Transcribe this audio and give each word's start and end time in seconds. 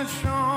promise 0.00 0.24
on. 0.24 0.49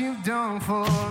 you've 0.00 0.24
done 0.24 0.58
for. 0.60 1.03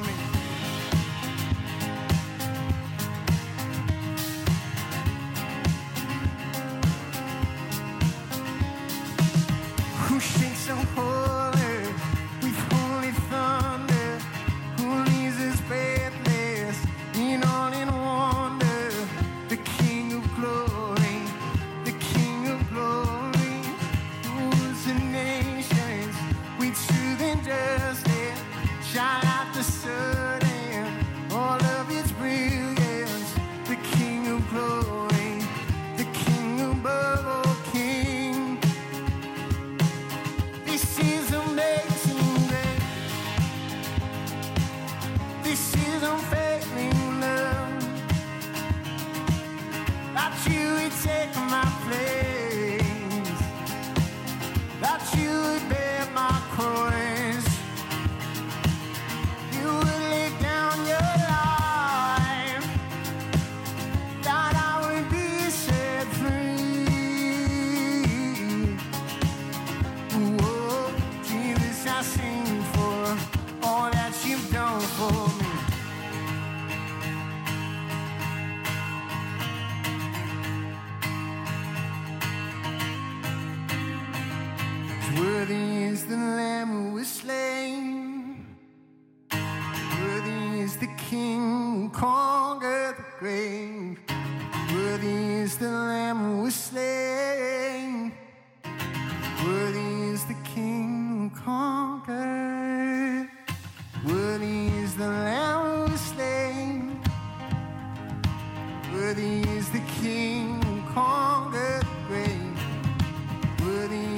Is 109.15 109.69
the 109.69 109.81
King 110.01 110.59
who 110.63 110.81
conquered 110.91 111.83
the 111.83 111.87
grave. 112.07 112.57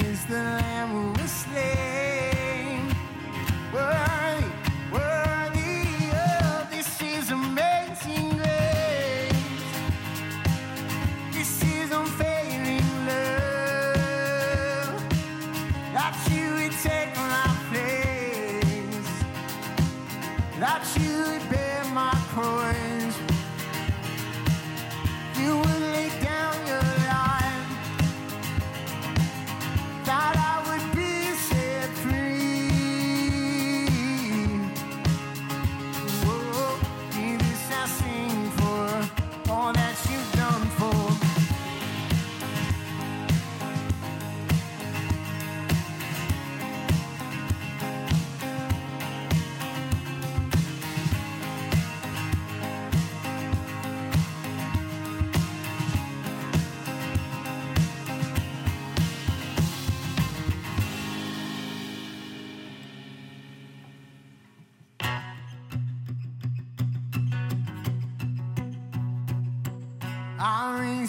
Is 0.05 0.25
the 0.27 0.35
Lamb 0.35 0.89
who 0.89 1.14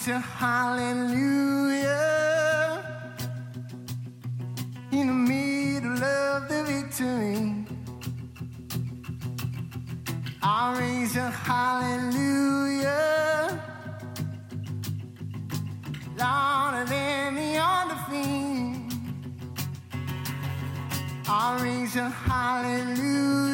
to 0.07 0.19
hallelujah 0.21 1.91
in 4.93 5.09
the 5.09 5.13
middle 5.13 6.01
of 6.05 6.49
the 6.49 6.63
victory. 6.63 7.67
I 10.41 10.79
raise 10.79 11.17
a 11.17 11.29
hallelujah 11.29 12.89
louder 16.17 16.85
than 16.85 17.35
the 17.35 17.59
other 17.59 17.99
thing. 18.09 18.89
I 21.29 21.61
raise 21.61 21.97
a 21.97 22.09
hallelujah. 22.09 23.46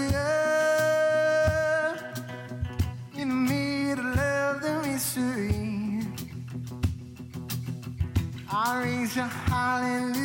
hallelujah. 9.21 10.22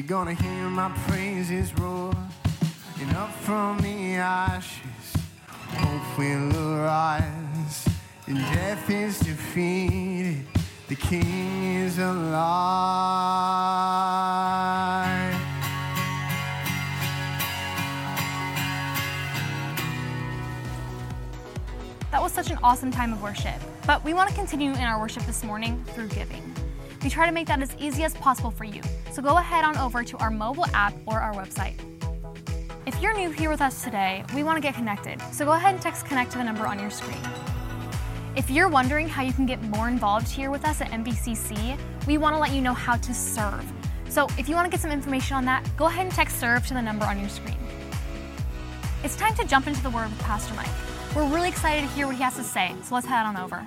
You're 0.00 0.06
gonna 0.06 0.32
hear 0.32 0.70
my 0.70 0.88
praises 1.08 1.78
roar. 1.78 2.14
And 3.00 3.16
up 3.16 3.34
from 3.34 3.78
the 3.80 4.14
ashes, 4.14 4.80
hope 5.46 6.18
will 6.18 6.56
arise. 6.56 7.86
And 8.26 8.38
death 8.38 8.88
is 8.88 9.18
defeated, 9.20 10.46
the 10.88 10.94
King 10.94 11.82
is 11.82 11.98
alive. 11.98 12.30
That 22.10 22.22
was 22.22 22.32
such 22.32 22.50
an 22.50 22.58
awesome 22.62 22.90
time 22.90 23.12
of 23.12 23.20
worship. 23.22 23.60
But 23.86 24.02
we 24.02 24.14
want 24.14 24.30
to 24.30 24.34
continue 24.34 24.70
in 24.70 24.80
our 24.80 24.98
worship 24.98 25.24
this 25.24 25.44
morning 25.44 25.84
through 25.88 26.08
giving. 26.08 26.49
We 27.02 27.08
try 27.08 27.26
to 27.26 27.32
make 27.32 27.46
that 27.48 27.62
as 27.62 27.74
easy 27.78 28.04
as 28.04 28.14
possible 28.14 28.50
for 28.50 28.64
you. 28.64 28.82
So 29.12 29.22
go 29.22 29.38
ahead 29.38 29.64
on 29.64 29.76
over 29.78 30.04
to 30.04 30.18
our 30.18 30.30
mobile 30.30 30.66
app 30.74 30.94
or 31.06 31.20
our 31.20 31.32
website. 31.32 31.74
If 32.86 33.00
you're 33.00 33.16
new 33.16 33.30
here 33.30 33.50
with 33.50 33.60
us 33.60 33.82
today, 33.84 34.24
we 34.34 34.42
want 34.42 34.56
to 34.56 34.60
get 34.60 34.74
connected. 34.74 35.20
So 35.32 35.44
go 35.44 35.52
ahead 35.52 35.74
and 35.74 35.82
text 35.82 36.06
connect 36.06 36.32
to 36.32 36.38
the 36.38 36.44
number 36.44 36.66
on 36.66 36.78
your 36.78 36.90
screen. 36.90 37.20
If 38.36 38.50
you're 38.50 38.68
wondering 38.68 39.08
how 39.08 39.22
you 39.22 39.32
can 39.32 39.46
get 39.46 39.62
more 39.62 39.88
involved 39.88 40.28
here 40.28 40.50
with 40.50 40.64
us 40.64 40.80
at 40.80 40.90
MBCC, 40.90 41.78
we 42.06 42.18
want 42.18 42.34
to 42.34 42.40
let 42.40 42.52
you 42.52 42.60
know 42.60 42.74
how 42.74 42.96
to 42.96 43.14
serve. 43.14 43.64
So 44.08 44.28
if 44.38 44.48
you 44.48 44.54
want 44.54 44.66
to 44.66 44.70
get 44.70 44.80
some 44.80 44.90
information 44.90 45.36
on 45.36 45.44
that, 45.46 45.68
go 45.76 45.86
ahead 45.86 46.06
and 46.06 46.14
text 46.14 46.38
serve 46.38 46.66
to 46.68 46.74
the 46.74 46.82
number 46.82 47.04
on 47.04 47.18
your 47.18 47.28
screen. 47.28 47.56
It's 49.02 49.16
time 49.16 49.34
to 49.36 49.44
jump 49.46 49.66
into 49.66 49.82
the 49.82 49.90
Word 49.90 50.10
with 50.10 50.18
Pastor 50.20 50.54
Mike. 50.54 50.68
We're 51.14 51.26
really 51.26 51.48
excited 51.48 51.88
to 51.88 51.94
hear 51.94 52.06
what 52.06 52.16
he 52.16 52.22
has 52.22 52.36
to 52.36 52.44
say, 52.44 52.74
so 52.82 52.94
let's 52.94 53.06
head 53.06 53.26
on 53.26 53.36
over. 53.36 53.66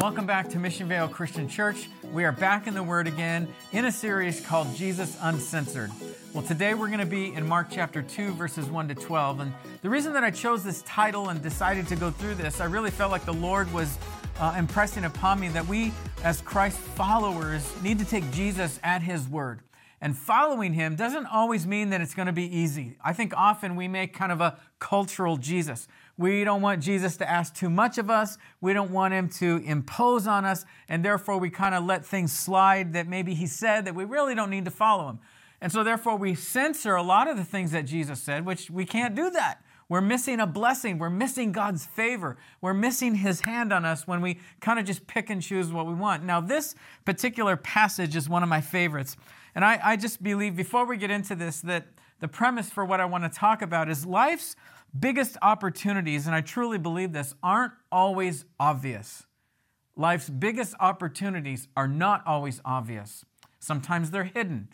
Welcome 0.00 0.24
back 0.24 0.48
to 0.48 0.58
Mission 0.58 0.88
Vale 0.88 1.06
Christian 1.06 1.46
Church. 1.46 1.90
We 2.14 2.24
are 2.24 2.32
back 2.32 2.66
in 2.66 2.72
the 2.72 2.82
Word 2.82 3.06
again 3.06 3.46
in 3.72 3.84
a 3.84 3.92
series 3.92 4.40
called 4.40 4.74
Jesus 4.74 5.18
Uncensored. 5.20 5.90
Well, 6.32 6.42
today 6.42 6.72
we're 6.72 6.86
going 6.86 7.00
to 7.00 7.04
be 7.04 7.34
in 7.34 7.46
Mark 7.46 7.66
chapter 7.70 8.00
2, 8.00 8.32
verses 8.32 8.70
1 8.70 8.88
to 8.88 8.94
12. 8.94 9.40
And 9.40 9.52
the 9.82 9.90
reason 9.90 10.14
that 10.14 10.24
I 10.24 10.30
chose 10.30 10.64
this 10.64 10.80
title 10.82 11.28
and 11.28 11.42
decided 11.42 11.86
to 11.88 11.96
go 11.96 12.10
through 12.10 12.36
this, 12.36 12.58
I 12.58 12.64
really 12.64 12.90
felt 12.90 13.12
like 13.12 13.26
the 13.26 13.34
Lord 13.34 13.70
was 13.74 13.98
uh, 14.40 14.54
impressing 14.56 15.04
upon 15.04 15.38
me 15.38 15.48
that 15.48 15.66
we, 15.66 15.92
as 16.24 16.40
Christ 16.40 16.78
followers, 16.78 17.70
need 17.82 17.98
to 17.98 18.06
take 18.06 18.28
Jesus 18.32 18.80
at 18.82 19.02
His 19.02 19.28
word. 19.28 19.60
And 20.02 20.18
following 20.18 20.72
him 20.72 20.96
doesn't 20.96 21.26
always 21.26 21.64
mean 21.64 21.90
that 21.90 22.00
it's 22.00 22.12
going 22.12 22.26
to 22.26 22.32
be 22.32 22.44
easy. 22.44 22.96
I 23.04 23.12
think 23.12 23.32
often 23.36 23.76
we 23.76 23.86
make 23.86 24.12
kind 24.12 24.32
of 24.32 24.40
a 24.40 24.58
cultural 24.80 25.36
Jesus. 25.36 25.86
We 26.18 26.44
don't 26.44 26.60
want 26.60 26.82
Jesus 26.82 27.16
to 27.18 27.28
ask 27.28 27.54
too 27.54 27.70
much 27.70 27.98
of 27.98 28.10
us. 28.10 28.36
We 28.60 28.72
don't 28.72 28.90
want 28.90 29.14
him 29.14 29.28
to 29.30 29.62
impose 29.64 30.26
on 30.26 30.44
us. 30.44 30.64
And 30.88 31.04
therefore, 31.04 31.38
we 31.38 31.50
kind 31.50 31.74
of 31.74 31.84
let 31.84 32.04
things 32.04 32.32
slide 32.32 32.92
that 32.92 33.08
maybe 33.08 33.34
he 33.34 33.46
said 33.46 33.86
that 33.86 33.94
we 33.94 34.04
really 34.04 34.34
don't 34.34 34.50
need 34.50 34.66
to 34.66 34.70
follow 34.70 35.08
him. 35.08 35.20
And 35.60 35.72
so, 35.72 35.82
therefore, 35.84 36.16
we 36.16 36.34
censor 36.34 36.96
a 36.96 37.02
lot 37.02 37.28
of 37.28 37.36
the 37.36 37.44
things 37.44 37.70
that 37.70 37.86
Jesus 37.86 38.20
said, 38.20 38.44
which 38.44 38.70
we 38.70 38.84
can't 38.84 39.14
do 39.14 39.30
that. 39.30 39.62
We're 39.88 40.00
missing 40.00 40.40
a 40.40 40.46
blessing. 40.46 40.98
We're 40.98 41.10
missing 41.10 41.52
God's 41.52 41.84
favor. 41.84 42.36
We're 42.60 42.74
missing 42.74 43.14
His 43.14 43.42
hand 43.42 43.72
on 43.72 43.84
us 43.84 44.06
when 44.06 44.20
we 44.20 44.40
kind 44.60 44.78
of 44.78 44.84
just 44.84 45.06
pick 45.06 45.30
and 45.30 45.42
choose 45.42 45.70
what 45.70 45.86
we 45.86 45.94
want. 45.94 46.24
Now, 46.24 46.40
this 46.40 46.74
particular 47.04 47.56
passage 47.56 48.16
is 48.16 48.28
one 48.28 48.42
of 48.42 48.48
my 48.48 48.60
favorites. 48.60 49.16
And 49.54 49.64
I, 49.64 49.78
I 49.82 49.96
just 49.96 50.22
believe, 50.22 50.56
before 50.56 50.86
we 50.86 50.96
get 50.96 51.10
into 51.10 51.34
this, 51.34 51.60
that 51.60 51.86
the 52.20 52.28
premise 52.28 52.70
for 52.70 52.84
what 52.84 53.00
I 53.00 53.04
want 53.04 53.24
to 53.24 53.38
talk 53.38 53.62
about 53.62 53.88
is 53.88 54.06
life's 54.06 54.56
biggest 54.98 55.36
opportunities, 55.42 56.26
and 56.26 56.34
I 56.34 56.40
truly 56.40 56.78
believe 56.78 57.12
this, 57.12 57.34
aren't 57.42 57.72
always 57.90 58.44
obvious. 58.58 59.24
Life's 59.96 60.28
biggest 60.28 60.74
opportunities 60.80 61.68
are 61.76 61.88
not 61.88 62.26
always 62.26 62.60
obvious. 62.64 63.24
Sometimes 63.58 64.10
they're 64.10 64.24
hidden. 64.24 64.68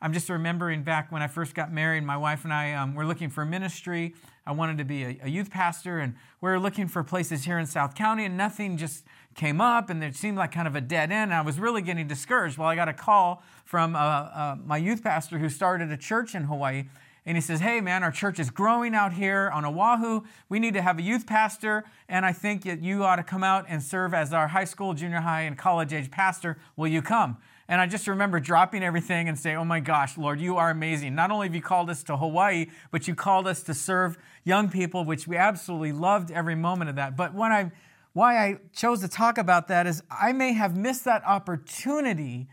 I'm 0.00 0.12
just 0.12 0.28
remembering 0.28 0.82
back 0.82 1.12
when 1.12 1.22
I 1.22 1.28
first 1.28 1.54
got 1.54 1.72
married, 1.72 2.02
my 2.02 2.16
wife 2.16 2.42
and 2.42 2.52
I 2.52 2.72
um, 2.72 2.94
were 2.94 3.06
looking 3.06 3.30
for 3.30 3.44
ministry. 3.44 4.14
I 4.44 4.50
wanted 4.50 4.78
to 4.78 4.84
be 4.84 5.04
a, 5.04 5.20
a 5.22 5.28
youth 5.28 5.48
pastor, 5.48 6.00
and 6.00 6.14
we 6.40 6.50
were 6.50 6.58
looking 6.58 6.88
for 6.88 7.04
places 7.04 7.44
here 7.44 7.56
in 7.56 7.66
South 7.66 7.94
County, 7.94 8.24
and 8.24 8.36
nothing 8.36 8.76
just 8.76 9.04
came 9.36 9.60
up, 9.60 9.90
and 9.90 10.02
it 10.02 10.16
seemed 10.16 10.36
like 10.36 10.50
kind 10.50 10.66
of 10.66 10.74
a 10.74 10.80
dead 10.80 11.12
end. 11.12 11.32
I 11.32 11.42
was 11.42 11.60
really 11.60 11.82
getting 11.82 12.08
discouraged. 12.08 12.58
Well, 12.58 12.68
I 12.68 12.74
got 12.74 12.88
a 12.88 12.92
call 12.92 13.44
from 13.64 13.94
uh, 13.94 13.98
uh, 13.98 14.56
my 14.64 14.76
youth 14.76 15.04
pastor 15.04 15.38
who 15.38 15.48
started 15.48 15.92
a 15.92 15.96
church 15.96 16.34
in 16.34 16.44
Hawaii, 16.44 16.86
and 17.24 17.36
he 17.36 17.40
says, 17.40 17.60
Hey, 17.60 17.80
man, 17.80 18.02
our 18.02 18.10
church 18.10 18.38
is 18.38 18.50
growing 18.50 18.94
out 18.94 19.12
here 19.12 19.50
on 19.52 19.64
Oahu. 19.64 20.22
We 20.48 20.58
need 20.58 20.74
to 20.74 20.82
have 20.82 20.98
a 20.98 21.02
youth 21.02 21.26
pastor, 21.26 21.84
and 22.08 22.26
I 22.26 22.32
think 22.32 22.64
that 22.64 22.82
you 22.82 23.04
ought 23.04 23.16
to 23.16 23.22
come 23.22 23.44
out 23.44 23.66
and 23.68 23.82
serve 23.82 24.12
as 24.12 24.32
our 24.32 24.48
high 24.48 24.64
school, 24.64 24.94
junior 24.94 25.20
high, 25.20 25.42
and 25.42 25.56
college 25.56 25.92
age 25.92 26.10
pastor. 26.10 26.58
Will 26.76 26.88
you 26.88 27.02
come? 27.02 27.38
And 27.68 27.80
I 27.80 27.86
just 27.86 28.08
remember 28.08 28.40
dropping 28.40 28.82
everything 28.82 29.28
and 29.28 29.38
saying, 29.38 29.56
Oh 29.56 29.64
my 29.64 29.80
gosh, 29.80 30.18
Lord, 30.18 30.40
you 30.40 30.56
are 30.56 30.70
amazing. 30.70 31.14
Not 31.14 31.30
only 31.30 31.46
have 31.46 31.54
you 31.54 31.62
called 31.62 31.90
us 31.90 32.02
to 32.04 32.16
Hawaii, 32.16 32.66
but 32.90 33.06
you 33.06 33.14
called 33.14 33.46
us 33.46 33.62
to 33.62 33.74
serve 33.74 34.18
young 34.44 34.68
people, 34.68 35.04
which 35.04 35.28
we 35.28 35.36
absolutely 35.36 35.92
loved 35.92 36.30
every 36.30 36.56
moment 36.56 36.90
of 36.90 36.96
that. 36.96 37.16
But 37.16 37.34
when 37.34 37.52
I, 37.52 37.70
why 38.12 38.36
I 38.36 38.58
chose 38.74 39.00
to 39.00 39.08
talk 39.08 39.38
about 39.38 39.68
that 39.68 39.86
is 39.86 40.02
I 40.10 40.32
may 40.32 40.52
have 40.54 40.76
missed 40.76 41.04
that 41.04 41.22
opportunity 41.24 42.48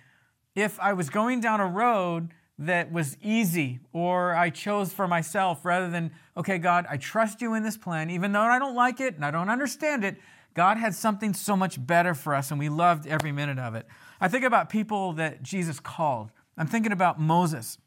if 0.56 0.80
I 0.80 0.94
was 0.94 1.10
going 1.10 1.42
down 1.42 1.60
a 1.60 1.68
road 1.68 2.30
that 2.60 2.92
was 2.92 3.18
easy 3.22 3.80
or 3.94 4.36
I 4.36 4.50
chose 4.50 4.92
for 4.92 5.08
myself 5.08 5.63
rather 5.63 5.89
than, 5.89 6.12
okay, 6.36 6.58
God, 6.58 6.86
I 6.89 6.98
trust 6.98 7.42
you 7.42 7.54
in 7.54 7.63
this 7.63 7.78
plan, 7.78 8.10
even 8.10 8.34
though 8.34 8.42
I 8.42 8.60
don't 8.60 8.75
like 8.75 9.00
it 9.00 9.16
and 9.16 9.24
I 9.24 9.32
don't 9.32 9.50
understand 9.50 10.04
it. 10.04 10.18
God 10.54 10.78
had 10.78 10.94
something 10.94 11.34
so 11.34 11.56
much 11.56 11.86
better 11.86 12.13
for 12.13 12.36
us, 12.36 12.51
and 12.51 12.60
we 12.60 12.68
loved 12.68 13.08
every 13.08 13.32
minute 13.32 13.60
of 13.60 13.75
it. 13.75 13.88
I 14.20 14.28
think 14.28 14.44
about 14.44 14.70
people 14.70 15.13
that 15.13 15.42
Jesus 15.42 15.80
called. 15.80 16.32
I'm 16.58 16.68
thinking 16.68 16.92
about 16.92 17.20
Moses. 17.20 17.78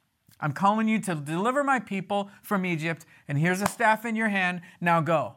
I'm 0.41 0.53
calling 0.53 0.89
you 0.89 0.99
to 1.01 1.15
deliver 1.17 1.63
my 1.63 1.79
people 1.79 2.31
from 2.43 2.65
Egypt, 2.65 3.05
and 3.29 3.37
here's 3.37 3.61
a 3.61 3.67
staff 3.67 4.07
in 4.07 4.17
your 4.17 4.29
hand. 4.29 4.63
Now 4.81 5.03
go. 5.03 5.37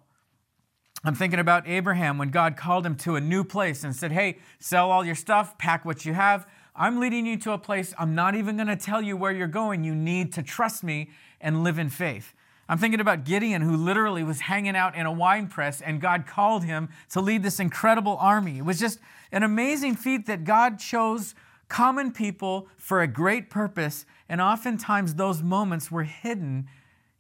I'm 1.03 1.13
thinking 1.13 1.39
about 1.39 1.67
Abraham 1.67 2.17
when 2.17 2.29
God 2.29 2.55
called 2.55 2.85
him 2.85 2.95
to 2.97 3.15
a 3.15 3.21
new 3.21 3.43
place 3.43 3.83
and 3.83 3.95
said, 3.95 4.11
Hey, 4.11 4.39
sell 4.59 4.89
all 4.89 5.05
your 5.05 5.13
stuff, 5.13 5.57
pack 5.57 5.83
what 5.83 6.05
you 6.05 6.13
have. 6.13 6.47
I'm 6.77 6.99
leading 6.99 7.25
you 7.25 7.37
to 7.37 7.53
a 7.53 7.57
place 7.57 7.93
I'm 7.97 8.15
not 8.15 8.35
even 8.35 8.57
going 8.57 8.67
to 8.67 8.75
tell 8.75 9.01
you 9.01 9.15
where 9.15 9.31
you're 9.31 9.47
going. 9.47 9.83
You 9.83 9.95
need 9.95 10.33
to 10.33 10.43
trust 10.43 10.83
me 10.83 11.09
and 11.39 11.63
live 11.63 11.79
in 11.79 11.89
faith. 11.89 12.33
I'm 12.67 12.77
thinking 12.77 12.99
about 12.99 13.23
Gideon, 13.23 13.61
who 13.61 13.77
literally 13.77 14.23
was 14.23 14.41
hanging 14.41 14.75
out 14.75 14.95
in 14.95 15.05
a 15.05 15.11
wine 15.11 15.47
press, 15.47 15.81
and 15.81 16.01
God 16.01 16.25
called 16.25 16.63
him 16.63 16.89
to 17.11 17.21
lead 17.21 17.43
this 17.43 17.59
incredible 17.59 18.17
army. 18.19 18.57
It 18.57 18.65
was 18.65 18.79
just 18.79 18.99
an 19.31 19.43
amazing 19.43 19.95
feat 19.95 20.25
that 20.25 20.43
God 20.43 20.79
chose 20.79 21.35
common 21.69 22.11
people 22.11 22.67
for 22.77 23.01
a 23.01 23.07
great 23.07 23.49
purpose, 23.49 24.05
and 24.27 24.41
oftentimes 24.41 25.15
those 25.15 25.43
moments 25.43 25.91
were 25.91 26.03
hidden 26.03 26.67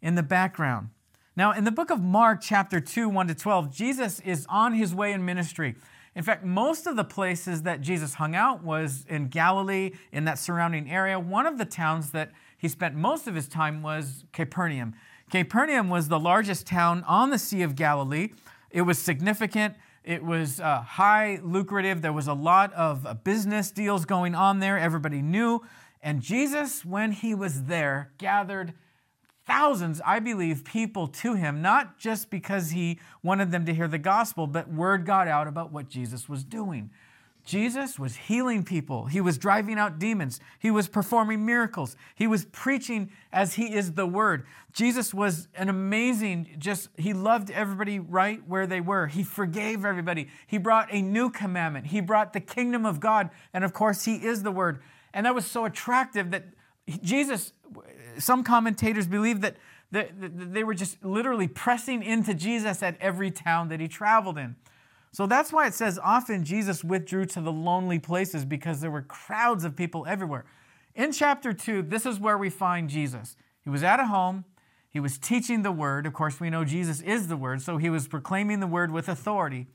in 0.01 0.15
the 0.15 0.23
background. 0.23 0.89
Now, 1.37 1.51
in 1.51 1.63
the 1.63 1.71
book 1.71 1.91
of 1.91 2.01
Mark, 2.01 2.39
chapter 2.41 2.79
2, 2.79 3.07
1 3.07 3.27
to 3.27 3.35
12, 3.35 3.73
Jesus 3.73 4.19
is 4.21 4.45
on 4.49 4.73
his 4.73 4.95
way 4.95 5.11
in 5.11 5.25
ministry. 5.25 5.75
In 6.15 6.23
fact, 6.23 6.45
most 6.45 6.87
of 6.87 6.95
the 6.95 7.03
places 7.03 7.63
that 7.63 7.81
Jesus 7.81 8.13
hung 8.13 8.35
out 8.35 8.63
was 8.63 9.05
in 9.09 9.27
Galilee, 9.27 9.91
in 10.13 10.23
that 10.25 10.39
surrounding 10.39 10.89
area. 10.89 11.19
One 11.19 11.45
of 11.45 11.57
the 11.57 11.65
towns 11.65 12.11
that 12.11 12.31
he 12.57 12.69
spent 12.69 12.95
most 12.95 13.27
of 13.27 13.35
his 13.35 13.47
time 13.49 13.83
was 13.83 14.23
Capernaum. 14.31 14.95
Capernaum 15.29 15.89
was 15.89 16.07
the 16.07 16.19
largest 16.19 16.65
town 16.65 17.03
on 17.05 17.31
the 17.31 17.37
Sea 17.37 17.63
of 17.63 17.75
Galilee. 17.75 18.29
It 18.71 18.83
was 18.83 18.97
significant. 18.97 19.75
It 20.03 20.23
was 20.23 20.59
uh, 20.59 20.81
high 20.81 21.39
lucrative. 21.43 22.01
There 22.01 22.13
was 22.13 22.27
a 22.27 22.33
lot 22.33 22.71
of 22.73 23.05
uh, 23.05 23.15
business 23.15 23.71
deals 23.71 24.05
going 24.05 24.35
on 24.35 24.59
there. 24.59 24.77
Everybody 24.77 25.21
knew. 25.21 25.63
And 26.01 26.21
Jesus, 26.21 26.85
when 26.85 27.11
he 27.11 27.33
was 27.33 27.63
there, 27.63 28.11
gathered 28.19 28.73
thousands, 29.45 30.01
I 30.05 30.19
believe, 30.19 30.63
people 30.63 31.07
to 31.07 31.35
him, 31.35 31.61
not 31.61 31.97
just 31.97 32.29
because 32.29 32.71
he 32.71 32.99
wanted 33.23 33.51
them 33.51 33.65
to 33.65 33.73
hear 33.73 33.87
the 33.87 33.97
gospel, 33.97 34.47
but 34.47 34.69
word 34.69 35.05
got 35.05 35.27
out 35.27 35.47
about 35.47 35.71
what 35.71 35.89
Jesus 35.89 36.27
was 36.27 36.43
doing. 36.43 36.89
Jesus 37.45 37.99
was 37.99 38.15
healing 38.15 38.63
people. 38.63 39.05
He 39.05 39.21
was 39.21 39.37
driving 39.37 39.77
out 39.77 39.99
demons. 39.99 40.39
He 40.57 40.71
was 40.71 40.87
performing 40.87 41.45
miracles. 41.45 41.95
He 42.15 42.25
was 42.25 42.45
preaching 42.45 43.11
as 43.31 43.53
He 43.53 43.75
is 43.75 43.93
the 43.93 44.07
Word. 44.07 44.47
Jesus 44.73 45.13
was 45.13 45.47
an 45.53 45.69
amazing, 45.69 46.55
just, 46.57 46.89
He 46.97 47.13
loved 47.13 47.51
everybody 47.51 47.99
right 47.99 48.41
where 48.47 48.65
they 48.65 48.81
were. 48.81 49.05
He 49.05 49.23
forgave 49.23 49.85
everybody. 49.85 50.27
He 50.47 50.57
brought 50.57 50.91
a 50.91 51.03
new 51.03 51.29
commandment. 51.29 51.87
He 51.87 52.01
brought 52.01 52.33
the 52.33 52.39
kingdom 52.39 52.83
of 52.83 52.99
God. 52.99 53.29
And 53.53 53.63
of 53.63 53.73
course, 53.73 54.05
He 54.05 54.15
is 54.15 54.41
the 54.41 54.51
Word. 54.51 54.81
And 55.13 55.27
that 55.27 55.35
was 55.35 55.45
so 55.45 55.65
attractive 55.65 56.31
that 56.31 56.45
Jesus, 57.01 57.53
some 58.17 58.43
commentators 58.43 59.07
believe 59.07 59.41
that 59.41 59.57
they 59.91 60.63
were 60.63 60.73
just 60.73 61.03
literally 61.03 61.47
pressing 61.47 62.03
into 62.03 62.33
Jesus 62.33 62.83
at 62.83 62.97
every 62.99 63.31
town 63.31 63.69
that 63.69 63.79
He 63.79 63.87
traveled 63.87 64.37
in. 64.37 64.55
So 65.11 65.25
that's 65.27 65.53
why 65.53 65.67
it 65.67 65.73
says 65.73 65.97
often 66.03 66.43
Jesus 66.43 66.83
withdrew 66.83 67.25
to 67.27 67.41
the 67.41 67.51
lonely 67.51 67.99
places 67.99 68.43
because 68.43 68.81
there 68.81 68.91
were 68.91 69.01
crowds 69.01 69.63
of 69.63 69.75
people 69.75 70.05
everywhere. 70.07 70.45
In 70.93 71.11
chapter 71.11 71.53
2, 71.53 71.83
this 71.83 72.05
is 72.05 72.19
where 72.19 72.37
we 72.37 72.49
find 72.49 72.89
Jesus. 72.89 73.37
He 73.63 73.69
was 73.69 73.81
at 73.81 73.99
a 73.99 74.07
home, 74.07 74.45
he 74.89 74.99
was 74.99 75.17
teaching 75.17 75.61
the 75.61 75.71
word. 75.71 76.05
Of 76.05 76.13
course, 76.13 76.39
we 76.39 76.49
know 76.49 76.63
Jesus 76.63 77.01
is 77.01 77.27
the 77.27 77.35
word, 77.35 77.61
so 77.61 77.77
he 77.77 77.89
was 77.89 78.07
proclaiming 78.07 78.59
the 78.59 78.67
word 78.67 78.91
with 78.91 79.09
authority. 79.09 79.67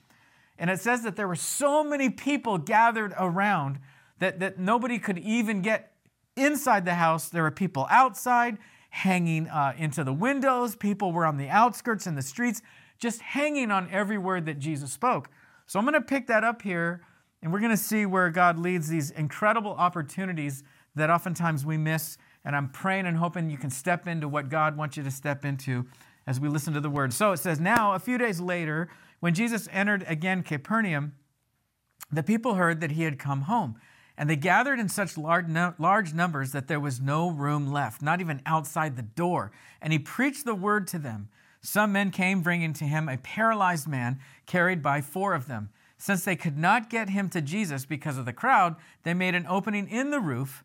And 0.58 0.70
it 0.70 0.80
says 0.80 1.02
that 1.02 1.16
there 1.16 1.28
were 1.28 1.36
so 1.36 1.82
many 1.82 2.08
people 2.10 2.58
gathered 2.58 3.14
around 3.18 3.80
that, 4.18 4.40
that 4.40 4.58
nobody 4.58 4.98
could 4.98 5.18
even 5.18 5.62
get 5.62 5.92
inside 6.37 6.84
the 6.84 6.94
house. 6.94 7.28
There 7.28 7.42
were 7.42 7.50
people 7.50 7.87
outside 7.90 8.58
hanging 8.90 9.49
uh, 9.49 9.72
into 9.78 10.02
the 10.02 10.12
windows, 10.12 10.75
people 10.75 11.12
were 11.12 11.25
on 11.25 11.37
the 11.37 11.49
outskirts 11.49 12.06
in 12.06 12.16
the 12.16 12.22
streets 12.22 12.60
just 13.00 13.20
hanging 13.22 13.70
on 13.70 13.88
every 13.90 14.18
word 14.18 14.46
that 14.46 14.58
Jesus 14.58 14.92
spoke. 14.92 15.30
So 15.66 15.78
I'm 15.78 15.84
going 15.84 15.94
to 15.94 16.00
pick 16.00 16.26
that 16.26 16.44
up 16.44 16.62
here, 16.62 17.02
and 17.42 17.52
we're 17.52 17.60
going 17.60 17.70
to 17.70 17.76
see 17.76 18.04
where 18.04 18.30
God 18.30 18.58
leads 18.58 18.88
these 18.88 19.10
incredible 19.10 19.72
opportunities 19.72 20.62
that 20.94 21.08
oftentimes 21.08 21.64
we 21.64 21.76
miss. 21.76 22.18
And 22.44 22.54
I'm 22.54 22.68
praying 22.68 23.06
and 23.06 23.16
hoping 23.16 23.50
you 23.50 23.56
can 23.56 23.70
step 23.70 24.06
into 24.06 24.28
what 24.28 24.49
God 24.49 24.76
wants 24.76 24.96
you 24.96 25.02
to 25.02 25.10
step 25.10 25.44
into 25.44 25.87
as 26.26 26.38
we 26.38 26.49
listen 26.49 26.75
to 26.75 26.80
the 26.80 26.90
word. 26.90 27.12
So 27.12 27.32
it 27.32 27.38
says, 27.38 27.58
Now, 27.58 27.94
a 27.94 27.99
few 27.99 28.18
days 28.18 28.40
later, 28.40 28.88
when 29.20 29.34
Jesus 29.34 29.68
entered 29.72 30.04
again 30.06 30.42
Capernaum, 30.42 31.14
the 32.12 32.22
people 32.22 32.54
heard 32.54 32.80
that 32.80 32.92
he 32.92 33.04
had 33.04 33.18
come 33.18 33.42
home. 33.42 33.76
And 34.20 34.28
they 34.28 34.36
gathered 34.36 34.78
in 34.78 34.90
such 34.90 35.16
large, 35.16 35.46
large 35.78 36.12
numbers 36.12 36.52
that 36.52 36.68
there 36.68 36.78
was 36.78 37.00
no 37.00 37.30
room 37.30 37.72
left, 37.72 38.02
not 38.02 38.20
even 38.20 38.42
outside 38.44 38.94
the 38.94 39.02
door. 39.02 39.50
And 39.80 39.94
he 39.94 39.98
preached 39.98 40.44
the 40.44 40.54
word 40.54 40.86
to 40.88 40.98
them. 40.98 41.30
Some 41.62 41.92
men 41.92 42.10
came 42.10 42.42
bringing 42.42 42.74
to 42.74 42.84
him 42.84 43.08
a 43.08 43.16
paralyzed 43.16 43.88
man 43.88 44.20
carried 44.44 44.82
by 44.82 45.00
four 45.00 45.32
of 45.32 45.46
them. 45.46 45.70
Since 45.96 46.26
they 46.26 46.36
could 46.36 46.58
not 46.58 46.90
get 46.90 47.08
him 47.08 47.30
to 47.30 47.40
Jesus 47.40 47.86
because 47.86 48.18
of 48.18 48.26
the 48.26 48.34
crowd, 48.34 48.76
they 49.04 49.14
made 49.14 49.34
an 49.34 49.46
opening 49.48 49.88
in 49.88 50.10
the 50.10 50.20
roof 50.20 50.64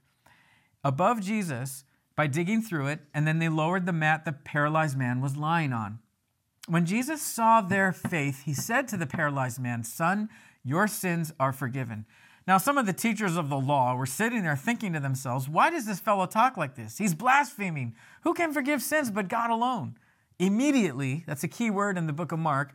above 0.83 1.21
Jesus 1.21 1.85
by 2.17 2.27
digging 2.27 2.61
through 2.61 2.87
it, 2.87 2.99
and 3.13 3.25
then 3.25 3.39
they 3.39 3.47
lowered 3.47 3.85
the 3.85 3.93
mat 3.93 4.25
the 4.25 4.33
paralyzed 4.33 4.97
man 4.97 5.21
was 5.21 5.37
lying 5.37 5.71
on. 5.71 5.99
When 6.67 6.85
Jesus 6.85 7.21
saw 7.21 7.61
their 7.61 7.93
faith, 7.93 8.43
he 8.43 8.53
said 8.53 8.89
to 8.89 8.97
the 8.97 9.07
paralyzed 9.07 9.61
man, 9.61 9.85
Son, 9.85 10.27
your 10.61 10.87
sins 10.87 11.31
are 11.39 11.53
forgiven. 11.53 12.05
Now, 12.47 12.59
some 12.59 12.77
of 12.77 12.85
the 12.85 12.93
teachers 12.93 13.37
of 13.37 13.49
the 13.49 13.57
law 13.57 13.95
were 13.95 14.05
sitting 14.05 14.43
there 14.43 14.55
thinking 14.55 14.93
to 14.93 14.99
themselves, 14.99 15.49
Why 15.49 15.69
does 15.69 15.85
this 15.85 15.99
fellow 15.99 16.27
talk 16.27 16.57
like 16.57 16.75
this? 16.75 16.97
He's 16.97 17.15
blaspheming. 17.15 17.95
Who 18.21 18.33
can 18.33 18.53
forgive 18.53 18.83
sins 18.83 19.09
but 19.09 19.27
God 19.27 19.49
alone? 19.49 19.97
Immediately, 20.37 21.23
that's 21.25 21.43
a 21.43 21.47
key 21.47 21.69
word 21.69 21.97
in 21.97 22.07
the 22.07 22.13
book 22.13 22.31
of 22.31 22.39
Mark, 22.39 22.73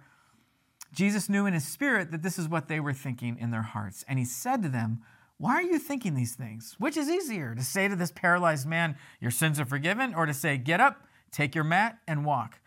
Jesus 0.93 1.29
knew 1.29 1.47
in 1.47 1.55
his 1.55 1.67
spirit 1.67 2.11
that 2.11 2.23
this 2.23 2.39
is 2.39 2.49
what 2.49 2.69
they 2.69 2.81
were 2.81 2.93
thinking 2.93 3.39
in 3.39 3.51
their 3.51 3.63
hearts. 3.63 4.05
And 4.09 4.19
he 4.19 4.25
said 4.25 4.63
to 4.63 4.69
them, 4.69 5.03
Why 5.39 5.55
are 5.55 5.63
you 5.63 5.79
thinking 5.79 6.15
these 6.15 6.35
things? 6.35 6.75
Which 6.79 6.97
is 6.97 7.09
easier, 7.09 7.55
to 7.55 7.63
say 7.63 7.87
to 7.87 7.97
this 7.97 8.11
paralyzed 8.11 8.67
man, 8.67 8.97
Your 9.21 9.31
sins 9.31 9.61
are 9.61 9.65
forgiven, 9.65 10.15
or 10.15 10.27
to 10.27 10.35
say, 10.35 10.57
Get 10.57 10.81
up, 10.81 11.07
take 11.31 11.55
your 11.55 11.65
mat, 11.65 11.99
and 12.09 12.25
walk? 12.25 12.61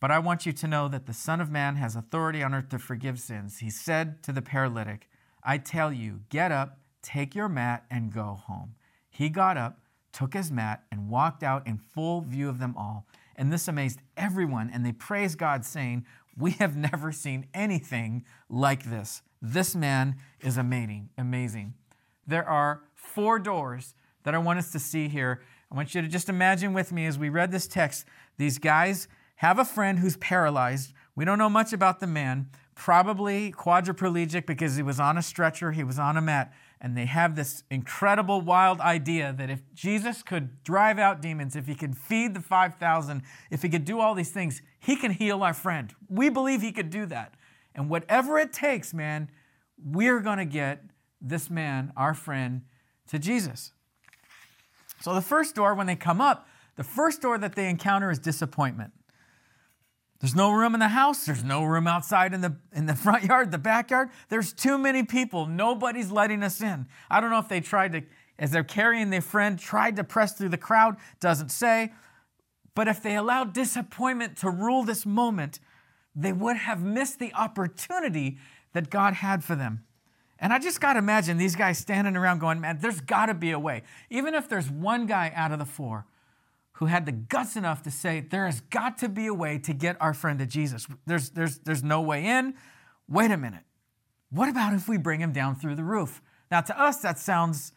But 0.00 0.10
I 0.10 0.18
want 0.18 0.46
you 0.46 0.52
to 0.52 0.66
know 0.66 0.88
that 0.88 1.06
the 1.06 1.12
Son 1.12 1.40
of 1.40 1.50
Man 1.50 1.76
has 1.76 1.94
authority 1.94 2.42
on 2.42 2.54
earth 2.54 2.70
to 2.70 2.78
forgive 2.78 3.20
sins. 3.20 3.58
He 3.58 3.70
said 3.70 4.22
to 4.24 4.32
the 4.32 4.42
paralytic, 4.42 5.08
I 5.42 5.58
tell 5.58 5.92
you, 5.92 6.20
get 6.28 6.52
up, 6.52 6.78
take 7.02 7.34
your 7.34 7.48
mat, 7.48 7.84
and 7.90 8.12
go 8.12 8.40
home. 8.46 8.74
He 9.10 9.28
got 9.28 9.56
up, 9.56 9.80
took 10.12 10.34
his 10.34 10.50
mat, 10.50 10.84
and 10.90 11.08
walked 11.08 11.42
out 11.42 11.66
in 11.66 11.78
full 11.78 12.20
view 12.20 12.48
of 12.48 12.58
them 12.58 12.74
all. 12.76 13.06
And 13.36 13.52
this 13.52 13.68
amazed 13.68 14.00
everyone, 14.16 14.70
and 14.72 14.84
they 14.86 14.92
praised 14.92 15.38
God, 15.38 15.64
saying, 15.64 16.06
We 16.36 16.52
have 16.52 16.76
never 16.92 17.12
seen 17.12 17.46
anything 17.52 18.24
like 18.48 18.84
this. 18.84 19.22
This 19.40 19.74
man 19.74 20.16
is 20.40 20.56
amazing. 20.56 21.10
Amazing. 21.18 21.74
There 22.26 22.48
are 22.48 22.82
four 22.94 23.38
doors 23.38 23.94
that 24.22 24.34
I 24.34 24.38
want 24.38 24.58
us 24.58 24.70
to 24.72 24.78
see 24.78 25.08
here. 25.08 25.42
I 25.70 25.74
want 25.74 25.94
you 25.94 26.02
to 26.02 26.08
just 26.08 26.28
imagine 26.28 26.72
with 26.72 26.92
me 26.92 27.06
as 27.06 27.18
we 27.18 27.28
read 27.28 27.50
this 27.50 27.66
text, 27.66 28.06
these 28.38 28.58
guys 28.58 29.08
have 29.36 29.58
a 29.58 29.64
friend 29.64 29.98
who's 29.98 30.16
paralyzed. 30.18 30.92
We 31.16 31.24
don't 31.24 31.38
know 31.38 31.48
much 31.48 31.72
about 31.72 31.98
the 31.98 32.06
man, 32.06 32.48
probably 32.74 33.52
quadriplegic 33.52 34.46
because 34.46 34.76
he 34.76 34.82
was 34.82 34.98
on 34.98 35.18
a 35.18 35.22
stretcher, 35.22 35.72
he 35.72 35.84
was 35.84 35.98
on 35.98 36.16
a 36.16 36.20
mat. 36.20 36.52
and 36.80 36.96
they 36.96 37.06
have 37.06 37.36
this 37.36 37.62
incredible, 37.70 38.40
wild 38.40 38.80
idea 38.80 39.32
that 39.38 39.48
if 39.48 39.62
Jesus 39.72 40.20
could 40.24 40.64
drive 40.64 40.98
out 40.98 41.22
demons, 41.22 41.54
if 41.54 41.68
he 41.68 41.76
could 41.76 41.96
feed 41.96 42.34
the 42.34 42.40
5,000, 42.40 43.22
if 43.52 43.62
he 43.62 43.68
could 43.68 43.84
do 43.84 44.00
all 44.00 44.14
these 44.14 44.32
things, 44.32 44.60
he 44.80 44.96
can 44.96 45.12
heal 45.12 45.44
our 45.44 45.54
friend. 45.54 45.94
We 46.08 46.28
believe 46.28 46.60
he 46.60 46.72
could 46.72 46.90
do 46.90 47.06
that. 47.06 47.34
And 47.72 47.88
whatever 47.88 48.36
it 48.36 48.52
takes, 48.52 48.92
man, 48.92 49.30
we're 49.82 50.18
going 50.18 50.38
to 50.38 50.44
get 50.44 50.82
this 51.20 51.48
man, 51.48 51.92
our 51.96 52.14
friend, 52.14 52.62
to 53.08 53.18
Jesus. 53.18 53.70
So 55.00 55.14
the 55.14 55.22
first 55.22 55.54
door, 55.54 55.74
when 55.74 55.86
they 55.86 55.96
come 55.96 56.20
up, 56.20 56.48
the 56.76 56.84
first 56.84 57.22
door 57.22 57.38
that 57.38 57.54
they 57.54 57.68
encounter 57.68 58.10
is 58.10 58.18
disappointment. 58.18 58.92
There's 60.22 60.36
no 60.36 60.52
room 60.52 60.72
in 60.74 60.80
the 60.80 60.88
house. 60.88 61.26
There's 61.26 61.42
no 61.42 61.64
room 61.64 61.88
outside 61.88 62.32
in 62.32 62.42
the, 62.42 62.54
in 62.72 62.86
the 62.86 62.94
front 63.04 63.24
yard, 63.24 63.50
the 63.50 63.58
backyard. 63.58 64.08
There's 64.28 64.52
too 64.52 64.78
many 64.78 65.02
people. 65.02 65.46
Nobody's 65.46 66.12
letting 66.12 66.44
us 66.44 66.62
in. 66.62 66.86
I 67.10 67.20
don't 67.20 67.30
know 67.30 67.40
if 67.40 67.48
they 67.48 67.60
tried 67.60 67.92
to, 67.92 68.02
as 68.38 68.52
they're 68.52 68.62
carrying 68.62 69.10
their 69.10 69.20
friend, 69.20 69.58
tried 69.58 69.96
to 69.96 70.04
press 70.04 70.34
through 70.34 70.50
the 70.50 70.56
crowd, 70.56 70.96
doesn't 71.18 71.50
say. 71.50 71.92
But 72.76 72.86
if 72.86 73.02
they 73.02 73.16
allowed 73.16 73.52
disappointment 73.52 74.36
to 74.38 74.48
rule 74.48 74.84
this 74.84 75.04
moment, 75.04 75.58
they 76.14 76.32
would 76.32 76.56
have 76.56 76.80
missed 76.80 77.18
the 77.18 77.34
opportunity 77.34 78.38
that 78.74 78.90
God 78.90 79.14
had 79.14 79.42
for 79.42 79.56
them. 79.56 79.84
And 80.38 80.52
I 80.52 80.60
just 80.60 80.80
got 80.80 80.92
to 80.92 81.00
imagine 81.00 81.36
these 81.36 81.56
guys 81.56 81.78
standing 81.78 82.16
around 82.16 82.38
going, 82.38 82.60
man, 82.60 82.78
there's 82.80 83.00
got 83.00 83.26
to 83.26 83.34
be 83.34 83.50
a 83.50 83.58
way. 83.58 83.82
Even 84.08 84.34
if 84.34 84.48
there's 84.48 84.70
one 84.70 85.06
guy 85.06 85.32
out 85.34 85.50
of 85.50 85.58
the 85.58 85.64
four 85.64 86.06
who 86.82 86.86
had 86.86 87.06
the 87.06 87.12
guts 87.12 87.54
enough 87.54 87.84
to 87.84 87.92
say, 87.92 88.18
there 88.18 88.44
has 88.44 88.60
got 88.62 88.98
to 88.98 89.08
be 89.08 89.28
a 89.28 89.34
way 89.34 89.56
to 89.56 89.72
get 89.72 89.96
our 90.00 90.12
friend 90.12 90.40
to 90.40 90.46
Jesus. 90.46 90.88
There's, 91.06 91.30
there's, 91.30 91.58
there's 91.58 91.84
no 91.84 92.00
way 92.00 92.26
in. 92.26 92.54
Wait 93.08 93.30
a 93.30 93.36
minute. 93.36 93.62
What 94.30 94.48
about 94.48 94.74
if 94.74 94.88
we 94.88 94.96
bring 94.96 95.20
him 95.20 95.30
down 95.30 95.54
through 95.54 95.76
the 95.76 95.84
roof? 95.84 96.20
Now, 96.50 96.60
to 96.60 96.76
us, 96.76 96.96
that 96.96 97.20
sounds 97.20 97.72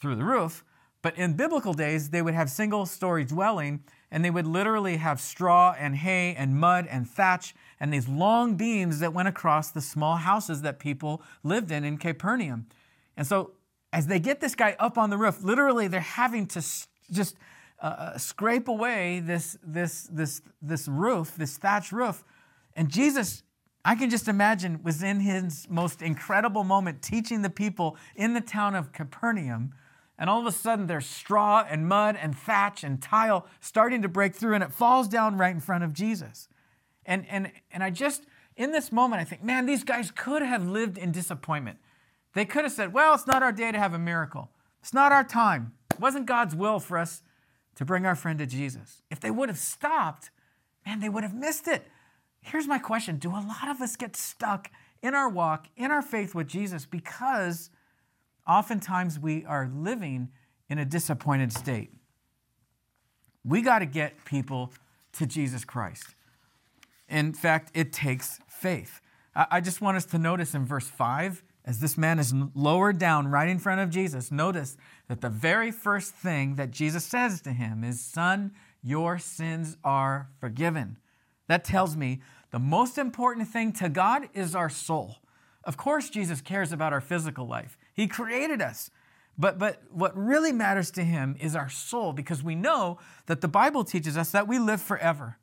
through 0.00 0.16
the 0.16 0.24
roof, 0.24 0.64
but 1.00 1.16
in 1.16 1.34
biblical 1.34 1.74
days, 1.74 2.10
they 2.10 2.22
would 2.22 2.34
have 2.34 2.50
single 2.50 2.86
story 2.86 3.24
dwelling 3.24 3.84
and 4.10 4.24
they 4.24 4.30
would 4.30 4.48
literally 4.48 4.96
have 4.96 5.20
straw 5.20 5.72
and 5.78 5.94
hay 5.94 6.34
and 6.34 6.56
mud 6.56 6.88
and 6.90 7.08
thatch 7.08 7.54
and 7.78 7.94
these 7.94 8.08
long 8.08 8.56
beams 8.56 8.98
that 8.98 9.14
went 9.14 9.28
across 9.28 9.70
the 9.70 9.80
small 9.80 10.16
houses 10.16 10.62
that 10.62 10.80
people 10.80 11.22
lived 11.44 11.70
in 11.70 11.84
in 11.84 11.98
Capernaum. 11.98 12.66
And 13.16 13.28
so, 13.28 13.52
as 13.92 14.08
they 14.08 14.18
get 14.18 14.40
this 14.40 14.56
guy 14.56 14.74
up 14.80 14.98
on 14.98 15.10
the 15.10 15.16
roof, 15.16 15.40
literally 15.44 15.86
they're 15.86 16.00
having 16.00 16.46
to 16.48 16.64
just 17.12 17.36
uh, 17.80 17.86
uh, 17.86 18.18
scrape 18.18 18.68
away 18.68 19.20
this, 19.20 19.56
this, 19.62 20.02
this, 20.12 20.42
this 20.60 20.86
roof, 20.86 21.34
this 21.36 21.56
thatch 21.56 21.92
roof. 21.92 22.24
And 22.76 22.90
Jesus, 22.90 23.42
I 23.84 23.94
can 23.94 24.10
just 24.10 24.28
imagine, 24.28 24.80
was 24.82 25.02
in 25.02 25.20
his 25.20 25.66
most 25.70 26.02
incredible 26.02 26.64
moment 26.64 27.00
teaching 27.00 27.42
the 27.42 27.50
people 27.50 27.96
in 28.14 28.34
the 28.34 28.40
town 28.40 28.74
of 28.74 28.92
Capernaum. 28.92 29.72
And 30.18 30.28
all 30.28 30.40
of 30.40 30.46
a 30.46 30.52
sudden, 30.52 30.86
there's 30.86 31.06
straw 31.06 31.64
and 31.68 31.88
mud 31.88 32.18
and 32.20 32.36
thatch 32.36 32.84
and 32.84 33.00
tile 33.00 33.46
starting 33.60 34.02
to 34.02 34.08
break 34.08 34.34
through, 34.34 34.54
and 34.54 34.62
it 34.62 34.72
falls 34.72 35.08
down 35.08 35.38
right 35.38 35.54
in 35.54 35.60
front 35.60 35.82
of 35.82 35.94
Jesus. 35.94 36.48
And, 37.06 37.26
and, 37.30 37.50
and 37.72 37.82
I 37.82 37.88
just, 37.88 38.26
in 38.56 38.72
this 38.72 38.92
moment, 38.92 39.22
I 39.22 39.24
think, 39.24 39.42
man, 39.42 39.64
these 39.64 39.84
guys 39.84 40.10
could 40.10 40.42
have 40.42 40.68
lived 40.68 40.98
in 40.98 41.12
disappointment. 41.12 41.78
They 42.34 42.44
could 42.44 42.64
have 42.64 42.72
said, 42.72 42.92
well, 42.92 43.14
it's 43.14 43.26
not 43.26 43.42
our 43.42 43.52
day 43.52 43.72
to 43.72 43.78
have 43.78 43.94
a 43.94 43.98
miracle. 43.98 44.50
It's 44.82 44.92
not 44.92 45.12
our 45.12 45.24
time. 45.24 45.72
It 45.90 45.98
wasn't 45.98 46.26
God's 46.26 46.54
will 46.54 46.78
for 46.78 46.98
us 46.98 47.22
to 47.80 47.86
bring 47.86 48.04
our 48.04 48.14
friend 48.14 48.38
to 48.38 48.44
Jesus. 48.44 49.00
If 49.10 49.20
they 49.20 49.30
would 49.30 49.48
have 49.48 49.56
stopped, 49.56 50.30
man, 50.84 51.00
they 51.00 51.08
would 51.08 51.22
have 51.22 51.32
missed 51.32 51.66
it. 51.66 51.86
Here's 52.42 52.68
my 52.68 52.78
question 52.78 53.16
Do 53.16 53.30
a 53.30 53.40
lot 53.40 53.68
of 53.70 53.80
us 53.80 53.96
get 53.96 54.16
stuck 54.16 54.70
in 55.02 55.14
our 55.14 55.30
walk, 55.30 55.66
in 55.78 55.90
our 55.90 56.02
faith 56.02 56.34
with 56.34 56.46
Jesus, 56.46 56.84
because 56.84 57.70
oftentimes 58.46 59.18
we 59.18 59.46
are 59.46 59.70
living 59.74 60.28
in 60.68 60.78
a 60.78 60.84
disappointed 60.84 61.54
state? 61.54 61.90
We 63.46 63.62
got 63.62 63.78
to 63.78 63.86
get 63.86 64.26
people 64.26 64.74
to 65.14 65.24
Jesus 65.24 65.64
Christ. 65.64 66.14
In 67.08 67.32
fact, 67.32 67.70
it 67.72 67.94
takes 67.94 68.40
faith. 68.46 69.00
I 69.34 69.62
just 69.62 69.80
want 69.80 69.96
us 69.96 70.04
to 70.06 70.18
notice 70.18 70.54
in 70.54 70.66
verse 70.66 70.86
5 70.86 71.42
as 71.70 71.78
this 71.78 71.96
man 71.96 72.18
is 72.18 72.34
lowered 72.56 72.98
down 72.98 73.28
right 73.28 73.48
in 73.48 73.60
front 73.60 73.80
of 73.80 73.90
Jesus, 73.90 74.32
notice 74.32 74.76
that 75.06 75.20
the 75.20 75.28
very 75.28 75.70
first 75.70 76.12
thing 76.12 76.56
that 76.56 76.72
Jesus 76.72 77.04
says 77.04 77.40
to 77.42 77.52
him 77.52 77.84
is, 77.84 78.00
Son, 78.00 78.50
your 78.82 79.20
sins 79.20 79.76
are 79.84 80.30
forgiven. 80.40 80.98
That 81.46 81.62
tells 81.64 81.96
me 81.96 82.22
the 82.50 82.58
most 82.58 82.98
important 82.98 83.46
thing 83.46 83.72
to 83.74 83.88
God 83.88 84.28
is 84.34 84.56
our 84.56 84.68
soul. 84.68 85.18
Of 85.62 85.76
course, 85.76 86.10
Jesus 86.10 86.40
cares 86.40 86.72
about 86.72 86.92
our 86.92 87.00
physical 87.00 87.46
life, 87.46 87.78
He 87.94 88.08
created 88.08 88.60
us. 88.60 88.90
But, 89.38 89.60
but 89.60 89.80
what 89.92 90.14
really 90.18 90.52
matters 90.52 90.90
to 90.92 91.04
Him 91.04 91.36
is 91.40 91.54
our 91.54 91.68
soul 91.68 92.12
because 92.12 92.42
we 92.42 92.56
know 92.56 92.98
that 93.26 93.42
the 93.42 93.48
Bible 93.48 93.84
teaches 93.84 94.16
us 94.16 94.32
that 94.32 94.48
we 94.48 94.58
live 94.58 94.82
forever. 94.82 95.38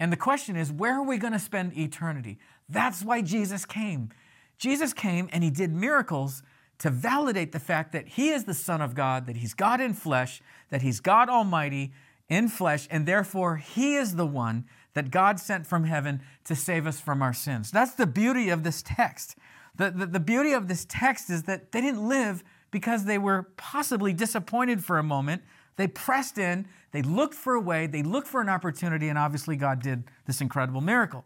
And 0.00 0.12
the 0.12 0.16
question 0.16 0.56
is, 0.56 0.72
where 0.72 0.94
are 0.94 1.06
we 1.06 1.16
going 1.16 1.32
to 1.32 1.38
spend 1.38 1.78
eternity? 1.78 2.38
That's 2.68 3.04
why 3.04 3.22
Jesus 3.22 3.64
came. 3.64 4.10
Jesus 4.60 4.92
came 4.92 5.28
and 5.32 5.42
he 5.42 5.50
did 5.50 5.72
miracles 5.72 6.42
to 6.78 6.90
validate 6.90 7.52
the 7.52 7.58
fact 7.58 7.92
that 7.92 8.08
he 8.08 8.28
is 8.28 8.44
the 8.44 8.54
Son 8.54 8.80
of 8.80 8.94
God, 8.94 9.26
that 9.26 9.38
he's 9.38 9.54
God 9.54 9.80
in 9.80 9.94
flesh, 9.94 10.42
that 10.68 10.82
he's 10.82 11.00
God 11.00 11.28
Almighty 11.28 11.92
in 12.28 12.48
flesh, 12.48 12.86
and 12.90 13.06
therefore 13.06 13.56
he 13.56 13.96
is 13.96 14.16
the 14.16 14.26
one 14.26 14.66
that 14.94 15.10
God 15.10 15.40
sent 15.40 15.66
from 15.66 15.84
heaven 15.84 16.20
to 16.44 16.54
save 16.54 16.86
us 16.86 17.00
from 17.00 17.22
our 17.22 17.32
sins. 17.32 17.70
That's 17.70 17.94
the 17.94 18.06
beauty 18.06 18.50
of 18.50 18.62
this 18.62 18.82
text. 18.82 19.36
The, 19.76 19.90
the, 19.90 20.06
the 20.06 20.20
beauty 20.20 20.52
of 20.52 20.68
this 20.68 20.86
text 20.88 21.30
is 21.30 21.44
that 21.44 21.72
they 21.72 21.80
didn't 21.80 22.06
live 22.06 22.44
because 22.70 23.04
they 23.04 23.18
were 23.18 23.48
possibly 23.56 24.12
disappointed 24.12 24.84
for 24.84 24.98
a 24.98 25.02
moment. 25.02 25.42
They 25.76 25.88
pressed 25.88 26.38
in, 26.38 26.66
they 26.92 27.02
looked 27.02 27.34
for 27.34 27.54
a 27.54 27.60
way, 27.60 27.86
they 27.86 28.02
looked 28.02 28.28
for 28.28 28.40
an 28.40 28.48
opportunity, 28.48 29.08
and 29.08 29.18
obviously 29.18 29.56
God 29.56 29.80
did 29.80 30.04
this 30.26 30.40
incredible 30.40 30.80
miracle. 30.80 31.24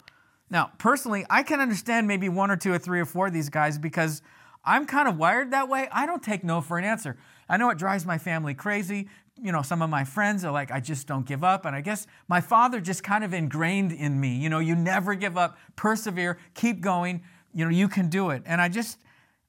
Now, 0.54 0.70
personally, 0.78 1.26
I 1.28 1.42
can 1.42 1.58
understand 1.58 2.06
maybe 2.06 2.28
one 2.28 2.48
or 2.48 2.56
two 2.56 2.72
or 2.72 2.78
three 2.78 3.00
or 3.00 3.04
four 3.04 3.26
of 3.26 3.32
these 3.32 3.48
guys 3.48 3.76
because 3.76 4.22
I'm 4.64 4.86
kind 4.86 5.08
of 5.08 5.18
wired 5.18 5.50
that 5.50 5.68
way. 5.68 5.88
I 5.90 6.06
don't 6.06 6.22
take 6.22 6.44
no 6.44 6.60
for 6.60 6.78
an 6.78 6.84
answer. 6.84 7.16
I 7.48 7.56
know 7.56 7.70
it 7.70 7.76
drives 7.76 8.06
my 8.06 8.18
family 8.18 8.54
crazy. 8.54 9.08
You 9.42 9.50
know, 9.50 9.62
some 9.62 9.82
of 9.82 9.90
my 9.90 10.04
friends 10.04 10.44
are 10.44 10.52
like, 10.52 10.70
I 10.70 10.78
just 10.78 11.08
don't 11.08 11.26
give 11.26 11.42
up. 11.42 11.66
And 11.66 11.74
I 11.74 11.80
guess 11.80 12.06
my 12.28 12.40
father 12.40 12.80
just 12.80 13.02
kind 13.02 13.24
of 13.24 13.34
ingrained 13.34 13.90
in 13.90 14.20
me, 14.20 14.36
you 14.36 14.48
know, 14.48 14.60
you 14.60 14.76
never 14.76 15.16
give 15.16 15.36
up, 15.36 15.58
persevere, 15.74 16.38
keep 16.54 16.80
going, 16.80 17.24
you 17.52 17.64
know, 17.64 17.70
you 17.72 17.88
can 17.88 18.08
do 18.08 18.30
it. 18.30 18.44
And 18.46 18.60
I 18.60 18.68
just, 18.68 19.00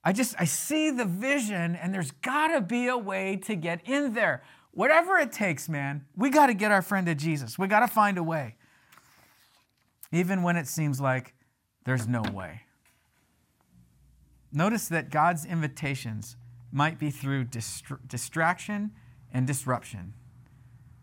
I 0.04 0.12
just, 0.12 0.34
I 0.40 0.46
see 0.46 0.90
the 0.90 1.06
vision 1.06 1.76
and 1.76 1.94
there's 1.94 2.10
gotta 2.24 2.62
be 2.62 2.88
a 2.88 2.98
way 2.98 3.36
to 3.44 3.56
get 3.56 3.88
in 3.88 4.14
there. 4.14 4.42
Whatever 4.72 5.20
it 5.20 5.32
takes, 5.32 5.70
man, 5.70 6.04
we 6.16 6.32
gotta 6.32 6.56
get 6.56 6.72
our 6.72 6.82
friend 6.82 7.06
to 7.06 7.14
Jesus. 7.14 7.60
We 7.60 7.68
gotta 7.68 7.88
find 7.88 8.18
a 8.18 8.24
way 8.24 8.56
even 10.12 10.44
when 10.44 10.56
it 10.56 10.68
seems 10.68 11.02
like 11.02 11.34
there's 11.84 12.08
no 12.08 12.22
way. 12.34 12.62
Notice 14.52 14.88
that 14.88 15.10
God's 15.10 15.46
invitations 15.46 16.38
might 16.72 16.98
be 17.00 17.12
through 17.12 17.46
distraction 18.08 18.92
and 19.34 19.46
disruption. 19.46 20.14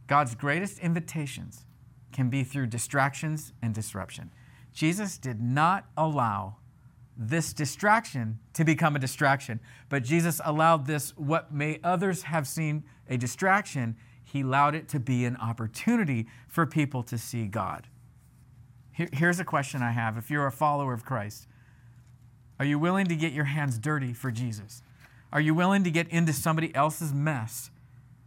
God's 0.07 0.35
greatest 0.35 0.79
invitations 0.79 1.65
can 2.13 2.29
be 2.29 2.45
through 2.45 2.67
distractions 2.67 3.53
and 3.63 3.75
disruption. 3.75 4.33
Jesus 4.73 5.19
did 5.19 5.41
not 5.41 5.87
allow 5.97 6.57
this 7.17 7.53
distraction 7.53 8.39
to 8.55 8.65
become 8.65 8.97
a 8.97 8.99
distraction, 8.99 9.61
but 9.89 10.03
Jesus 10.03 10.41
allowed 10.45 10.87
this, 10.87 11.17
what 11.17 11.53
may 11.53 11.79
others 11.85 12.23
have 12.25 12.49
seen 12.49 12.85
a 13.09 13.17
distraction, 13.17 13.97
he 14.25 14.41
allowed 14.41 14.75
it 14.75 14.89
to 14.89 14.99
be 14.99 15.25
an 15.25 15.37
opportunity 15.37 16.27
for 16.49 16.65
people 16.67 17.03
to 17.03 17.19
see 17.19 17.47
God. 17.47 17.87
Here's 18.93 19.41
a 19.41 19.45
question 19.45 19.83
I 19.83 19.93
have 19.93 20.17
if 20.19 20.31
you're 20.31 20.47
a 20.47 20.53
follower 20.53 20.93
of 20.93 21.05
Christ. 21.05 21.47
Are 22.59 22.65
you 22.65 22.79
willing 22.79 23.07
to 23.07 23.17
get 23.17 23.33
your 23.33 23.47
hands 23.47 23.79
dirty 23.79 24.13
for 24.13 24.31
Jesus? 24.31 24.83
Are 25.33 25.41
you 25.41 25.55
willing 25.55 25.83
to 25.85 25.91
get 25.91 26.09
into 26.09 26.33
somebody 26.33 26.75
else's 26.75 27.13
mess 27.15 27.71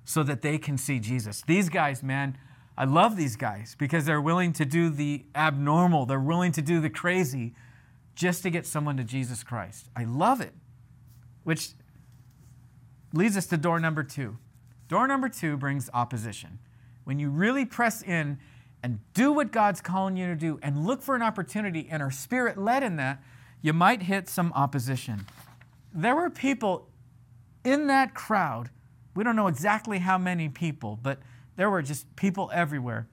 so 0.03 0.23
that 0.23 0.41
they 0.41 0.57
can 0.57 0.77
see 0.77 0.99
Jesus? 0.99 1.43
These 1.45 1.69
guys, 1.69 2.01
man, 2.01 2.37
I 2.77 2.85
love 2.85 3.15
these 3.15 3.35
guys 3.35 3.75
because 3.77 4.05
they're 4.05 4.21
willing 4.21 4.53
to 4.53 4.65
do 4.65 4.89
the 4.89 5.25
abnormal, 5.35 6.05
they're 6.05 6.19
willing 6.19 6.51
to 6.53 6.61
do 6.61 6.81
the 6.81 6.89
crazy 6.89 7.53
just 8.15 8.43
to 8.43 8.49
get 8.49 8.65
someone 8.65 8.97
to 8.97 9.03
Jesus 9.03 9.43
Christ. 9.43 9.89
I 9.95 10.05
love 10.05 10.41
it. 10.41 10.53
Which 11.43 11.71
leads 13.13 13.37
us 13.37 13.45
to 13.47 13.57
door 13.57 13.79
number 13.79 14.03
two. 14.03 14.37
Door 14.87 15.07
number 15.07 15.29
two 15.29 15.57
brings 15.57 15.89
opposition. 15.93 16.59
When 17.03 17.19
you 17.19 17.29
really 17.29 17.65
press 17.65 18.01
in 18.01 18.39
and 18.85 18.99
do 19.15 19.31
what 19.31 19.51
God's 19.51 19.81
calling 19.81 20.15
you 20.15 20.27
to 20.27 20.35
do 20.35 20.59
and 20.61 20.85
look 20.85 21.01
for 21.01 21.15
an 21.15 21.23
opportunity 21.23 21.87
and 21.89 22.03
are 22.03 22.11
spirit 22.11 22.55
led 22.55 22.83
in 22.83 22.97
that, 22.97 23.19
you 23.63 23.73
might 23.73 24.03
hit 24.03 24.29
some 24.29 24.53
opposition. 24.53 25.25
There 25.91 26.15
were 26.15 26.29
people 26.29 26.87
in 27.63 27.87
that 27.87 28.13
crowd, 28.13 28.69
we 29.15 29.23
don't 29.23 29.35
know 29.35 29.47
exactly 29.47 29.97
how 29.97 30.19
many 30.19 30.49
people, 30.49 30.99
but 31.01 31.17
there 31.55 31.67
were 31.67 31.81
just 31.81 32.15
people 32.15 32.51
everywhere. 32.53 33.07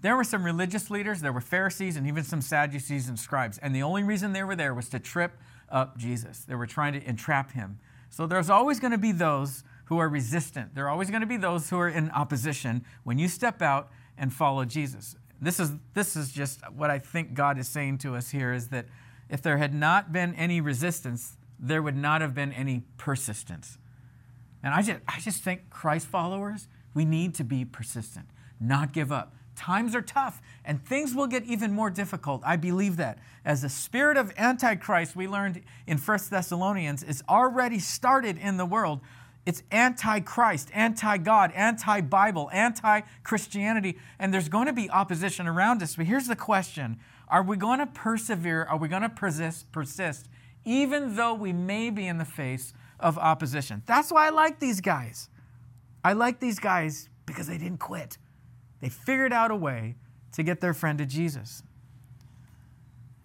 There 0.00 0.14
were 0.14 0.22
some 0.22 0.44
religious 0.44 0.90
leaders, 0.90 1.22
there 1.22 1.32
were 1.32 1.40
Pharisees, 1.40 1.96
and 1.96 2.06
even 2.06 2.22
some 2.22 2.40
Sadducees 2.40 3.08
and 3.08 3.18
scribes. 3.18 3.58
And 3.58 3.74
the 3.74 3.82
only 3.82 4.04
reason 4.04 4.32
they 4.32 4.44
were 4.44 4.54
there 4.54 4.74
was 4.74 4.88
to 4.90 5.00
trip 5.00 5.32
up 5.70 5.98
Jesus. 5.98 6.44
They 6.44 6.54
were 6.54 6.68
trying 6.68 6.92
to 6.92 7.04
entrap 7.04 7.50
him 7.50 7.80
So 8.10 8.28
there's 8.28 8.48
always 8.48 8.78
going 8.78 8.92
to 8.92 8.98
be 8.98 9.10
those 9.10 9.64
who 9.86 9.98
are 9.98 10.08
resistant. 10.08 10.76
There 10.76 10.84
are 10.84 10.90
always 10.90 11.10
going 11.10 11.22
to 11.22 11.26
be 11.26 11.36
those 11.36 11.68
who 11.68 11.80
are 11.80 11.88
in 11.88 12.10
opposition 12.10 12.84
when 13.02 13.18
you 13.18 13.26
step 13.26 13.60
out 13.60 13.90
and 14.16 14.32
follow 14.32 14.64
Jesus. 14.64 15.16
This 15.40 15.58
is, 15.58 15.72
this 15.94 16.14
is 16.16 16.32
just 16.32 16.60
what 16.70 16.90
I 16.90 16.98
think 16.98 17.34
God 17.34 17.58
is 17.58 17.68
saying 17.68 17.98
to 17.98 18.14
us 18.14 18.30
here 18.30 18.52
is 18.52 18.68
that 18.68 18.86
if 19.28 19.42
there 19.42 19.56
had 19.56 19.74
not 19.74 20.12
been 20.12 20.34
any 20.34 20.60
resistance, 20.60 21.36
there 21.58 21.82
would 21.82 21.96
not 21.96 22.20
have 22.20 22.34
been 22.34 22.52
any 22.52 22.82
persistence. 22.96 23.78
And 24.62 24.72
I 24.72 24.82
just, 24.82 25.00
I 25.08 25.18
just 25.20 25.42
think 25.42 25.70
Christ 25.70 26.06
followers, 26.06 26.68
we 26.94 27.04
need 27.04 27.34
to 27.36 27.44
be 27.44 27.64
persistent, 27.64 28.26
not 28.60 28.92
give 28.92 29.10
up. 29.10 29.34
Times 29.54 29.94
are 29.94 30.02
tough 30.02 30.40
and 30.64 30.84
things 30.84 31.14
will 31.14 31.26
get 31.26 31.44
even 31.44 31.72
more 31.72 31.90
difficult. 31.90 32.42
I 32.44 32.56
believe 32.56 32.96
that. 32.96 33.18
As 33.44 33.62
the 33.62 33.68
spirit 33.68 34.16
of 34.16 34.32
Antichrist, 34.38 35.16
we 35.16 35.26
learned 35.26 35.62
in 35.86 35.98
1 35.98 36.18
Thessalonians, 36.30 37.02
is 37.02 37.22
already 37.28 37.78
started 37.78 38.38
in 38.38 38.56
the 38.56 38.66
world. 38.66 39.00
It's 39.44 39.62
anti 39.70 40.20
Christ, 40.20 40.70
anti 40.72 41.18
God, 41.18 41.52
anti 41.52 42.00
Bible, 42.00 42.48
anti 42.52 43.00
Christianity, 43.24 43.98
and 44.18 44.32
there's 44.32 44.48
going 44.48 44.66
to 44.66 44.72
be 44.72 44.88
opposition 44.90 45.48
around 45.48 45.82
us. 45.82 45.96
But 45.96 46.06
here's 46.06 46.28
the 46.28 46.36
question 46.36 46.98
Are 47.28 47.42
we 47.42 47.56
going 47.56 47.80
to 47.80 47.86
persevere? 47.86 48.64
Are 48.64 48.76
we 48.76 48.88
going 48.88 49.02
to 49.02 49.08
persist, 49.08 49.70
persist, 49.72 50.28
even 50.64 51.16
though 51.16 51.34
we 51.34 51.52
may 51.52 51.90
be 51.90 52.06
in 52.06 52.18
the 52.18 52.24
face 52.24 52.72
of 53.00 53.18
opposition? 53.18 53.82
That's 53.86 54.12
why 54.12 54.28
I 54.28 54.30
like 54.30 54.60
these 54.60 54.80
guys. 54.80 55.28
I 56.04 56.12
like 56.12 56.40
these 56.40 56.58
guys 56.58 57.08
because 57.26 57.48
they 57.48 57.58
didn't 57.58 57.78
quit. 57.78 58.18
They 58.80 58.88
figured 58.88 59.32
out 59.32 59.50
a 59.50 59.56
way 59.56 59.96
to 60.32 60.42
get 60.42 60.60
their 60.60 60.74
friend 60.74 60.98
to 60.98 61.06
Jesus. 61.06 61.62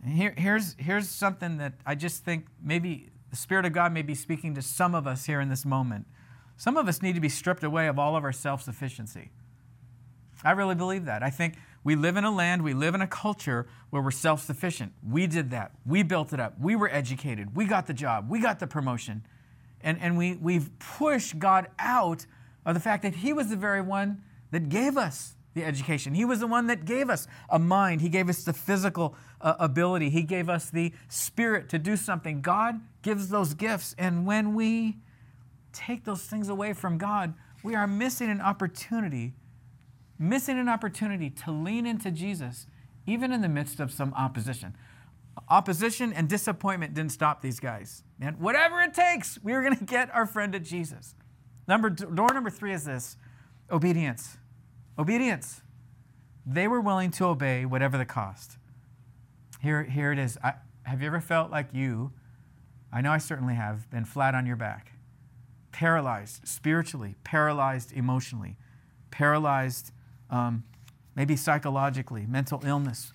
And 0.04 0.14
here, 0.14 0.34
here's, 0.38 0.76
here's 0.78 1.10
something 1.10 1.58
that 1.58 1.74
I 1.86 1.96
just 1.96 2.24
think 2.24 2.46
maybe 2.62 3.10
the 3.30 3.36
Spirit 3.36 3.66
of 3.66 3.74
God 3.74 3.92
may 3.92 4.02
be 4.02 4.16
speaking 4.16 4.56
to 4.56 4.62
some 4.62 4.96
of 4.96 5.06
us 5.06 5.26
here 5.26 5.42
in 5.42 5.50
this 5.50 5.66
moment. 5.66 6.08
Some 6.56 6.78
of 6.78 6.88
us 6.88 7.02
need 7.02 7.16
to 7.16 7.22
be 7.22 7.30
stripped 7.30 7.64
away 7.64 7.88
of 7.88 8.00
all 8.00 8.16
of 8.16 8.24
our 8.24 8.32
self 8.32 8.62
sufficiency. 8.62 9.32
I 10.44 10.52
really 10.52 10.76
believe 10.76 11.06
that. 11.06 11.24
I 11.24 11.30
think 11.30 11.56
we 11.84 11.96
live 11.96 12.18
in 12.18 12.24
a 12.24 12.32
land, 12.32 12.64
we 12.64 12.74
live 12.74 12.96
in 12.96 13.02
a 13.02 13.08
culture 13.08 13.68
where 13.90 14.02
we're 14.02 14.12
self 14.12 14.42
sufficient. 14.42 14.94
We 15.08 15.28
did 15.28 15.52
that. 15.52 15.72
We 15.86 16.04
built 16.04 16.34
it 16.34 16.40
up. 16.40 16.60
We 16.60 16.76
were 16.76 16.90
educated. 16.90 17.56
We 17.56 17.66
got 17.66 17.88
the 17.88 17.94
job. 17.94 18.30
We 18.30 18.42
got 18.42 18.60
the 18.60 18.68
promotion. 18.68 19.26
And, 19.82 20.00
and 20.02 20.18
we, 20.18 20.36
we've 20.36 20.70
pushed 20.80 21.40
God 21.40 21.68
out 21.80 22.26
of 22.66 22.74
the 22.74 22.80
fact 22.82 23.04
that 23.04 23.16
He 23.16 23.32
was 23.34 23.50
the 23.50 23.56
very 23.56 23.82
one 23.82 24.22
that 24.52 24.70
gave 24.70 24.98
us 24.98 25.37
the 25.58 25.66
education. 25.66 26.14
He 26.14 26.24
was 26.24 26.40
the 26.40 26.48
one 26.48 26.68
that 26.68 26.86
gave 26.86 27.10
us 27.10 27.28
a 27.50 27.60
mind. 27.60 28.00
He 28.02 28.10
gave 28.10 28.30
us 28.30 28.44
the 28.44 28.54
physical 28.54 29.16
uh, 29.42 29.56
ability. 29.60 30.10
He 30.10 30.24
gave 30.24 30.48
us 30.48 30.70
the 30.70 30.94
spirit 31.10 31.68
to 31.70 31.80
do 31.80 31.98
something. 31.98 32.42
God 32.42 32.80
gives 33.02 33.28
those 33.30 33.54
gifts. 33.54 33.94
And 33.98 34.26
when 34.26 34.56
we 34.56 34.98
take 35.74 36.06
those 36.06 36.22
things 36.22 36.48
away 36.48 36.74
from 36.74 36.98
God, 36.98 37.34
we 37.64 37.76
are 37.76 37.88
missing 37.88 38.30
an 38.30 38.40
opportunity, 38.40 39.34
missing 40.18 40.58
an 40.58 40.70
opportunity 40.70 41.30
to 41.30 41.52
lean 41.52 41.86
into 41.86 42.12
Jesus, 42.12 42.68
even 43.06 43.32
in 43.32 43.42
the 43.42 43.50
midst 43.50 43.80
of 43.80 43.92
some 43.92 44.14
opposition. 44.14 44.76
Opposition 45.50 46.14
and 46.14 46.30
disappointment 46.30 46.94
didn't 46.94 47.12
stop 47.12 47.42
these 47.42 47.60
guys. 47.60 48.04
And 48.22 48.40
whatever 48.40 48.82
it 48.82 48.94
takes, 48.94 49.38
we 49.44 49.54
are 49.54 49.62
going 49.62 49.76
to 49.78 49.84
get 49.84 50.14
our 50.14 50.26
friend 50.26 50.56
at 50.56 50.64
Jesus. 50.64 51.16
Number 51.68 51.90
door 51.90 52.34
number 52.34 52.50
three 52.50 52.74
is 52.74 52.86
this 52.86 53.18
obedience. 53.70 54.38
Obedience. 55.00 55.62
They 56.46 56.68
were 56.68 56.82
willing 56.82 57.12
to 57.12 57.26
obey 57.26 57.66
whatever 57.66 57.98
the 57.98 58.06
cost. 58.06 58.58
Here, 59.62 59.84
here 59.84 60.12
it 60.12 60.20
is. 60.20 60.38
I, 60.44 60.54
have 60.84 61.02
you 61.02 61.08
ever 61.08 61.20
felt 61.20 61.52
like 61.52 61.74
you, 61.74 62.12
I 62.92 63.02
know 63.02 63.12
I 63.12 63.18
certainly 63.18 63.56
have, 63.56 63.90
been 63.90 64.06
flat 64.06 64.34
on 64.34 64.46
your 64.46 64.56
back, 64.56 64.94
paralyzed 65.72 66.48
spiritually, 66.48 67.16
paralyzed 67.24 67.92
emotionally, 67.92 68.56
paralyzed 69.12 69.92
um, 70.30 70.64
maybe 71.16 71.36
psychologically, 71.36 72.26
mental 72.26 72.62
illness? 72.66 73.12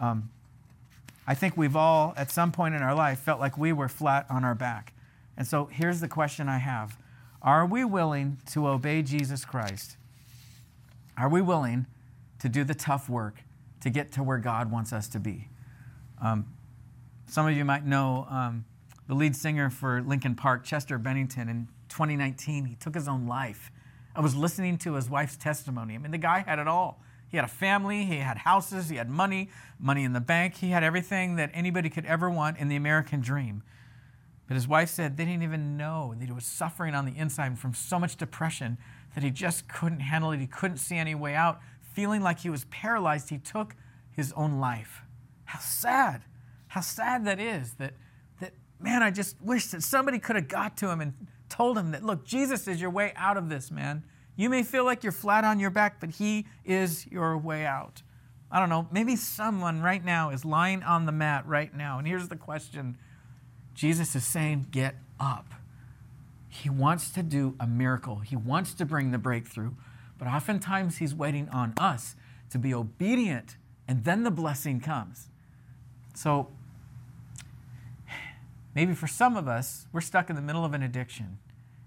Um, 0.00 0.30
I 1.26 1.34
think 1.34 1.56
we've 1.56 1.74
all, 1.74 2.14
at 2.16 2.30
some 2.30 2.52
point 2.52 2.76
in 2.76 2.82
our 2.82 2.94
life, 2.94 3.18
felt 3.18 3.40
like 3.40 3.58
we 3.58 3.72
were 3.72 3.88
flat 3.88 4.26
on 4.30 4.44
our 4.44 4.54
back. 4.54 4.92
And 5.36 5.46
so 5.46 5.66
here's 5.66 6.00
the 6.00 6.08
question 6.08 6.48
I 6.48 6.58
have 6.58 6.96
Are 7.42 7.66
we 7.66 7.84
willing 7.84 8.38
to 8.52 8.68
obey 8.68 9.02
Jesus 9.02 9.44
Christ? 9.44 9.96
Are 11.18 11.28
we 11.28 11.40
willing 11.40 11.86
to 12.40 12.48
do 12.48 12.64
the 12.64 12.74
tough 12.74 13.08
work 13.08 13.42
to 13.80 13.90
get 13.90 14.12
to 14.12 14.22
where 14.22 14.38
God 14.38 14.70
wants 14.70 14.92
us 14.92 15.08
to 15.08 15.20
be? 15.20 15.48
Um, 16.22 16.46
some 17.26 17.46
of 17.46 17.56
you 17.56 17.64
might 17.64 17.84
know 17.84 18.26
um, 18.30 18.64
the 19.08 19.14
lead 19.14 19.34
singer 19.34 19.70
for 19.70 20.02
Linkin 20.02 20.34
Park, 20.34 20.64
Chester 20.64 20.98
Bennington, 20.98 21.48
in 21.48 21.68
2019, 21.88 22.66
he 22.66 22.74
took 22.74 22.94
his 22.94 23.08
own 23.08 23.26
life. 23.26 23.70
I 24.14 24.20
was 24.20 24.34
listening 24.34 24.78
to 24.78 24.94
his 24.94 25.08
wife's 25.08 25.36
testimony. 25.36 25.94
I 25.94 25.98
mean, 25.98 26.10
the 26.10 26.18
guy 26.18 26.44
had 26.46 26.58
it 26.58 26.68
all. 26.68 27.02
He 27.28 27.36
had 27.36 27.44
a 27.44 27.48
family, 27.48 28.04
he 28.04 28.18
had 28.18 28.38
houses, 28.38 28.88
he 28.88 28.96
had 28.96 29.10
money, 29.10 29.50
money 29.80 30.04
in 30.04 30.12
the 30.12 30.20
bank, 30.20 30.56
he 30.56 30.70
had 30.70 30.84
everything 30.84 31.36
that 31.36 31.50
anybody 31.52 31.90
could 31.90 32.06
ever 32.06 32.30
want 32.30 32.58
in 32.58 32.68
the 32.68 32.76
American 32.76 33.20
dream. 33.20 33.62
But 34.46 34.54
his 34.54 34.68
wife 34.68 34.90
said 34.90 35.16
they 35.16 35.24
didn't 35.24 35.42
even 35.42 35.76
know 35.76 36.14
that 36.18 36.26
he 36.26 36.32
was 36.32 36.44
suffering 36.44 36.94
on 36.94 37.04
the 37.04 37.16
inside 37.16 37.58
from 37.58 37.74
so 37.74 37.98
much 37.98 38.16
depression 38.16 38.78
that 39.16 39.24
he 39.24 39.30
just 39.30 39.66
couldn't 39.66 40.00
handle 40.00 40.30
it. 40.30 40.40
He 40.40 40.46
couldn't 40.46 40.76
see 40.76 40.96
any 40.96 41.14
way 41.14 41.34
out. 41.34 41.58
Feeling 41.94 42.20
like 42.20 42.40
he 42.40 42.50
was 42.50 42.66
paralyzed, 42.66 43.30
he 43.30 43.38
took 43.38 43.74
his 44.12 44.30
own 44.36 44.60
life. 44.60 45.00
How 45.46 45.58
sad. 45.58 46.22
How 46.68 46.82
sad 46.82 47.24
that 47.24 47.40
is 47.40 47.72
that, 47.78 47.94
that 48.40 48.52
man, 48.78 49.02
I 49.02 49.10
just 49.10 49.40
wish 49.40 49.68
that 49.68 49.82
somebody 49.82 50.18
could 50.18 50.36
have 50.36 50.48
got 50.48 50.76
to 50.78 50.90
him 50.90 51.00
and 51.00 51.14
told 51.48 51.78
him 51.78 51.92
that, 51.92 52.04
look, 52.04 52.26
Jesus 52.26 52.68
is 52.68 52.78
your 52.78 52.90
way 52.90 53.14
out 53.16 53.38
of 53.38 53.48
this, 53.48 53.70
man. 53.70 54.04
You 54.36 54.50
may 54.50 54.62
feel 54.62 54.84
like 54.84 55.02
you're 55.02 55.12
flat 55.12 55.44
on 55.44 55.60
your 55.60 55.70
back, 55.70 55.98
but 55.98 56.10
he 56.10 56.44
is 56.66 57.06
your 57.06 57.38
way 57.38 57.64
out. 57.64 58.02
I 58.50 58.60
don't 58.60 58.68
know, 58.68 58.86
maybe 58.92 59.16
someone 59.16 59.80
right 59.80 60.04
now 60.04 60.28
is 60.28 60.44
lying 60.44 60.82
on 60.82 61.06
the 61.06 61.12
mat 61.12 61.46
right 61.46 61.74
now. 61.74 61.98
And 61.98 62.06
here's 62.06 62.28
the 62.28 62.36
question 62.36 62.98
Jesus 63.72 64.14
is 64.14 64.24
saying, 64.24 64.66
get 64.70 64.94
up. 65.18 65.46
He 66.48 66.70
wants 66.70 67.10
to 67.10 67.22
do 67.22 67.54
a 67.60 67.66
miracle, 67.66 68.16
He 68.16 68.36
wants 68.36 68.74
to 68.74 68.84
bring 68.84 69.10
the 69.10 69.18
breakthrough. 69.18 69.72
But 70.18 70.28
oftentimes, 70.28 70.98
He's 70.98 71.14
waiting 71.14 71.48
on 71.50 71.74
us 71.76 72.16
to 72.50 72.58
be 72.58 72.72
obedient, 72.72 73.56
and 73.86 74.04
then 74.04 74.22
the 74.22 74.30
blessing 74.30 74.80
comes. 74.80 75.28
So, 76.14 76.48
maybe 78.74 78.94
for 78.94 79.06
some 79.06 79.36
of 79.36 79.46
us, 79.46 79.86
we're 79.92 80.00
stuck 80.00 80.30
in 80.30 80.36
the 80.36 80.42
middle 80.42 80.64
of 80.64 80.72
an 80.72 80.82
addiction. 80.82 81.38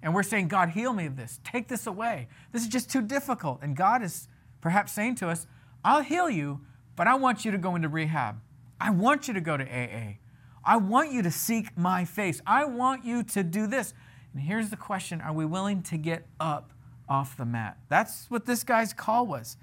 And 0.02 0.14
we're 0.14 0.24
saying, 0.24 0.48
God, 0.48 0.70
heal 0.70 0.94
me 0.94 1.06
of 1.06 1.18
this. 1.18 1.40
Take 1.44 1.68
this 1.68 1.86
away. 1.86 2.28
This 2.52 2.62
is 2.62 2.70
just 2.70 2.90
too 2.90 3.02
difficult. 3.02 3.60
And 3.62 3.76
God 3.76 4.02
is 4.02 4.28
perhaps 4.62 4.94
saying 4.94 5.16
to 5.16 5.30
us, 5.30 5.46
I'll 5.84 6.04
heal 6.04 6.30
you, 6.30 6.62
but 6.96 7.08
I 7.08 7.16
want 7.16 7.44
you 7.44 7.52
to 7.52 7.58
go 7.58 7.76
into 7.76 7.90
rehab. 7.90 8.40
I 8.80 8.92
want 8.92 9.28
you 9.28 9.34
to 9.34 9.42
go 9.42 9.58
to 9.58 9.64
AA. 9.64 10.18
I 10.64 10.78
want 10.78 11.12
you 11.12 11.22
to 11.22 11.32
seek 11.32 11.78
my 11.78 12.06
face. 12.06 12.42
I 12.46 12.66
want 12.66 13.04
you 13.04 13.24
to 13.24 13.44
do 13.44 13.68
this. 13.68 13.94
And 14.34 14.44
here's 14.44 14.70
the 14.70 14.78
question 14.78 15.22
Are 15.22 15.34
we 15.34 15.46
willing 15.46 15.82
to 15.84 15.98
get 15.98 16.28
up 16.40 16.72
off 17.08 17.38
the 17.38 17.46
mat? 17.46 17.78
That's 17.90 18.30
what 18.30 18.46
this 18.46 18.64
guy's 18.64 18.94
call 18.94 19.26
was. 19.26 19.58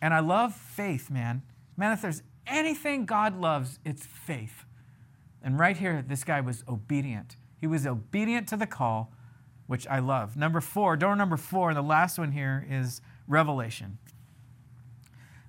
And 0.00 0.12
I 0.12 0.20
love 0.20 0.54
faith, 0.54 1.10
man. 1.10 1.42
Man, 1.76 1.92
if 1.92 2.02
there's 2.02 2.22
anything 2.46 3.06
God 3.06 3.40
loves, 3.40 3.78
it's 3.84 4.04
faith. 4.04 4.64
And 5.42 5.58
right 5.58 5.76
here, 5.76 6.04
this 6.06 6.24
guy 6.24 6.40
was 6.40 6.64
obedient. 6.68 7.36
He 7.60 7.66
was 7.66 7.86
obedient 7.86 8.48
to 8.48 8.56
the 8.56 8.66
call, 8.66 9.12
which 9.66 9.86
I 9.86 10.00
love. 10.00 10.36
Number 10.36 10.60
four, 10.60 10.96
door 10.96 11.16
number 11.16 11.36
four, 11.36 11.70
and 11.70 11.76
the 11.76 11.82
last 11.82 12.18
one 12.18 12.32
here 12.32 12.66
is 12.68 13.00
revelation. 13.26 13.98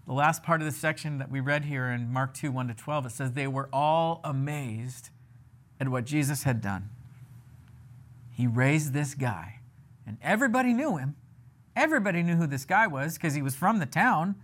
The 0.05 0.13
last 0.13 0.43
part 0.43 0.61
of 0.61 0.65
the 0.65 0.71
section 0.71 1.17
that 1.19 1.31
we 1.31 1.39
read 1.39 1.65
here 1.65 1.87
in 1.87 2.11
Mark 2.11 2.33
2 2.33 2.51
1 2.51 2.67
to 2.67 2.73
12, 2.73 3.05
it 3.05 3.11
says, 3.11 3.31
They 3.31 3.47
were 3.47 3.69
all 3.71 4.21
amazed 4.23 5.09
at 5.79 5.87
what 5.89 6.05
Jesus 6.05 6.43
had 6.43 6.61
done. 6.61 6.89
He 8.33 8.47
raised 8.47 8.93
this 8.93 9.13
guy, 9.13 9.59
and 10.07 10.17
everybody 10.21 10.73
knew 10.73 10.97
him. 10.97 11.15
Everybody 11.75 12.23
knew 12.23 12.35
who 12.35 12.47
this 12.47 12.65
guy 12.65 12.87
was 12.87 13.13
because 13.13 13.35
he 13.35 13.41
was 13.41 13.55
from 13.55 13.79
the 13.79 13.85
town. 13.85 14.35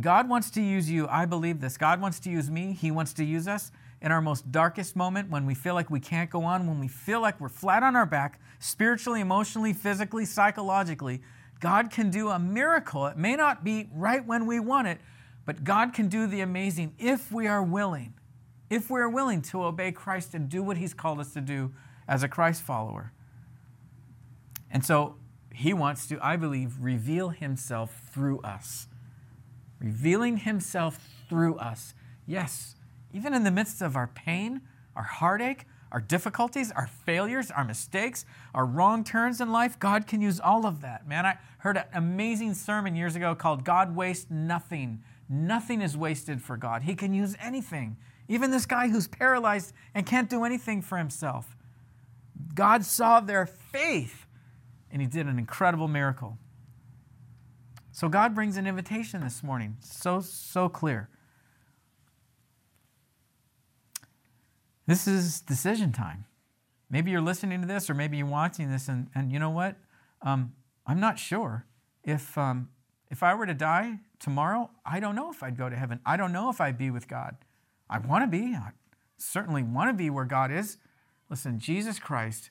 God 0.00 0.28
wants 0.28 0.50
to 0.50 0.62
use 0.62 0.90
you. 0.90 1.08
I 1.08 1.24
believe 1.24 1.60
this. 1.60 1.76
God 1.76 2.00
wants 2.00 2.20
to 2.20 2.30
use 2.30 2.50
me. 2.50 2.72
He 2.72 2.90
wants 2.90 3.12
to 3.14 3.24
use 3.24 3.48
us 3.48 3.72
in 4.00 4.12
our 4.12 4.20
most 4.20 4.52
darkest 4.52 4.94
moment 4.94 5.30
when 5.30 5.44
we 5.44 5.54
feel 5.54 5.74
like 5.74 5.90
we 5.90 5.98
can't 5.98 6.30
go 6.30 6.44
on, 6.44 6.66
when 6.66 6.78
we 6.78 6.88
feel 6.88 7.20
like 7.20 7.40
we're 7.40 7.48
flat 7.48 7.82
on 7.82 7.96
our 7.96 8.06
back, 8.06 8.40
spiritually, 8.58 9.20
emotionally, 9.20 9.72
physically, 9.72 10.24
psychologically. 10.24 11.20
God 11.60 11.90
can 11.90 12.10
do 12.10 12.28
a 12.28 12.38
miracle. 12.38 13.06
It 13.06 13.16
may 13.16 13.34
not 13.34 13.64
be 13.64 13.88
right 13.92 14.24
when 14.24 14.46
we 14.46 14.60
want 14.60 14.88
it, 14.88 15.00
but 15.44 15.64
God 15.64 15.92
can 15.94 16.08
do 16.08 16.26
the 16.26 16.42
amazing 16.42 16.94
if 16.98 17.32
we 17.32 17.46
are 17.48 17.62
willing. 17.62 18.14
If 18.70 18.90
we 18.90 19.00
are 19.00 19.08
willing 19.08 19.42
to 19.42 19.64
obey 19.64 19.90
Christ 19.90 20.34
and 20.34 20.48
do 20.48 20.62
what 20.62 20.76
He's 20.76 20.94
called 20.94 21.18
us 21.18 21.32
to 21.32 21.40
do 21.40 21.72
as 22.08 22.22
a 22.22 22.28
Christ 22.28 22.62
follower. 22.62 23.12
And 24.70 24.84
so 24.84 25.16
he 25.52 25.72
wants 25.72 26.06
to, 26.08 26.18
I 26.20 26.36
believe, 26.36 26.76
reveal 26.80 27.28
himself 27.28 28.02
through 28.12 28.40
us. 28.40 28.88
Revealing 29.78 30.38
himself 30.38 30.98
through 31.28 31.56
us. 31.56 31.94
Yes, 32.26 32.74
even 33.12 33.34
in 33.34 33.44
the 33.44 33.50
midst 33.50 33.80
of 33.82 33.96
our 33.96 34.08
pain, 34.08 34.62
our 34.96 35.04
heartache, 35.04 35.66
our 35.90 36.00
difficulties, 36.00 36.70
our 36.72 36.86
failures, 36.86 37.50
our 37.50 37.64
mistakes, 37.64 38.24
our 38.54 38.66
wrong 38.66 39.04
turns 39.04 39.40
in 39.40 39.50
life. 39.50 39.78
God 39.78 40.06
can 40.06 40.20
use 40.20 40.38
all 40.38 40.66
of 40.66 40.80
that. 40.82 41.08
Man, 41.08 41.24
I 41.24 41.38
heard 41.58 41.76
an 41.76 41.84
amazing 41.94 42.54
sermon 42.54 42.94
years 42.94 43.16
ago 43.16 43.34
called 43.34 43.64
God 43.64 43.96
Waste 43.96 44.30
Nothing. 44.30 45.02
Nothing 45.28 45.80
is 45.80 45.96
wasted 45.96 46.42
for 46.42 46.56
God. 46.56 46.82
He 46.82 46.94
can 46.94 47.14
use 47.14 47.36
anything. 47.40 47.96
Even 48.28 48.50
this 48.50 48.66
guy 48.66 48.88
who's 48.88 49.08
paralyzed 49.08 49.72
and 49.94 50.04
can't 50.04 50.28
do 50.28 50.44
anything 50.44 50.82
for 50.82 50.98
himself. 50.98 51.56
God 52.58 52.84
saw 52.84 53.20
their 53.20 53.46
faith 53.46 54.26
and 54.90 55.00
he 55.00 55.06
did 55.06 55.26
an 55.26 55.38
incredible 55.38 55.86
miracle. 55.86 56.38
So 57.92 58.08
God 58.08 58.34
brings 58.34 58.56
an 58.56 58.66
invitation 58.66 59.20
this 59.20 59.44
morning. 59.44 59.76
So, 59.78 60.20
so 60.20 60.68
clear. 60.68 61.08
This 64.88 65.06
is 65.06 65.40
decision 65.40 65.92
time. 65.92 66.24
Maybe 66.90 67.12
you're 67.12 67.20
listening 67.20 67.60
to 67.60 67.68
this, 67.68 67.88
or 67.88 67.94
maybe 67.94 68.16
you're 68.16 68.26
watching 68.26 68.72
this, 68.72 68.88
and, 68.88 69.06
and 69.14 69.30
you 69.30 69.38
know 69.38 69.50
what? 69.50 69.76
Um, 70.22 70.52
I'm 70.84 70.98
not 70.98 71.16
sure. 71.16 71.64
If, 72.02 72.36
um, 72.36 72.70
if 73.08 73.22
I 73.22 73.36
were 73.36 73.46
to 73.46 73.54
die 73.54 74.00
tomorrow, 74.18 74.68
I 74.84 74.98
don't 74.98 75.14
know 75.14 75.30
if 75.30 75.44
I'd 75.44 75.56
go 75.56 75.68
to 75.68 75.76
heaven. 75.76 76.00
I 76.04 76.16
don't 76.16 76.32
know 76.32 76.50
if 76.50 76.60
I'd 76.60 76.76
be 76.76 76.90
with 76.90 77.06
God. 77.06 77.36
I 77.88 77.98
want 77.98 78.24
to 78.24 78.26
be. 78.26 78.56
I 78.56 78.70
certainly 79.16 79.62
want 79.62 79.90
to 79.90 79.94
be 79.94 80.10
where 80.10 80.24
God 80.24 80.50
is. 80.50 80.78
Listen, 81.30 81.58
Jesus 81.58 81.98
Christ 81.98 82.50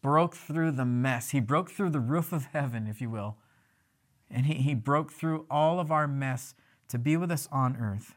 broke 0.00 0.34
through 0.34 0.72
the 0.72 0.84
mess. 0.84 1.30
He 1.30 1.40
broke 1.40 1.70
through 1.70 1.90
the 1.90 2.00
roof 2.00 2.32
of 2.32 2.46
heaven, 2.46 2.86
if 2.86 3.00
you 3.00 3.10
will. 3.10 3.36
And 4.30 4.46
he, 4.46 4.54
he 4.54 4.74
broke 4.74 5.12
through 5.12 5.46
all 5.50 5.80
of 5.80 5.90
our 5.90 6.06
mess 6.06 6.54
to 6.88 6.98
be 6.98 7.16
with 7.16 7.30
us 7.30 7.48
on 7.50 7.76
earth. 7.76 8.14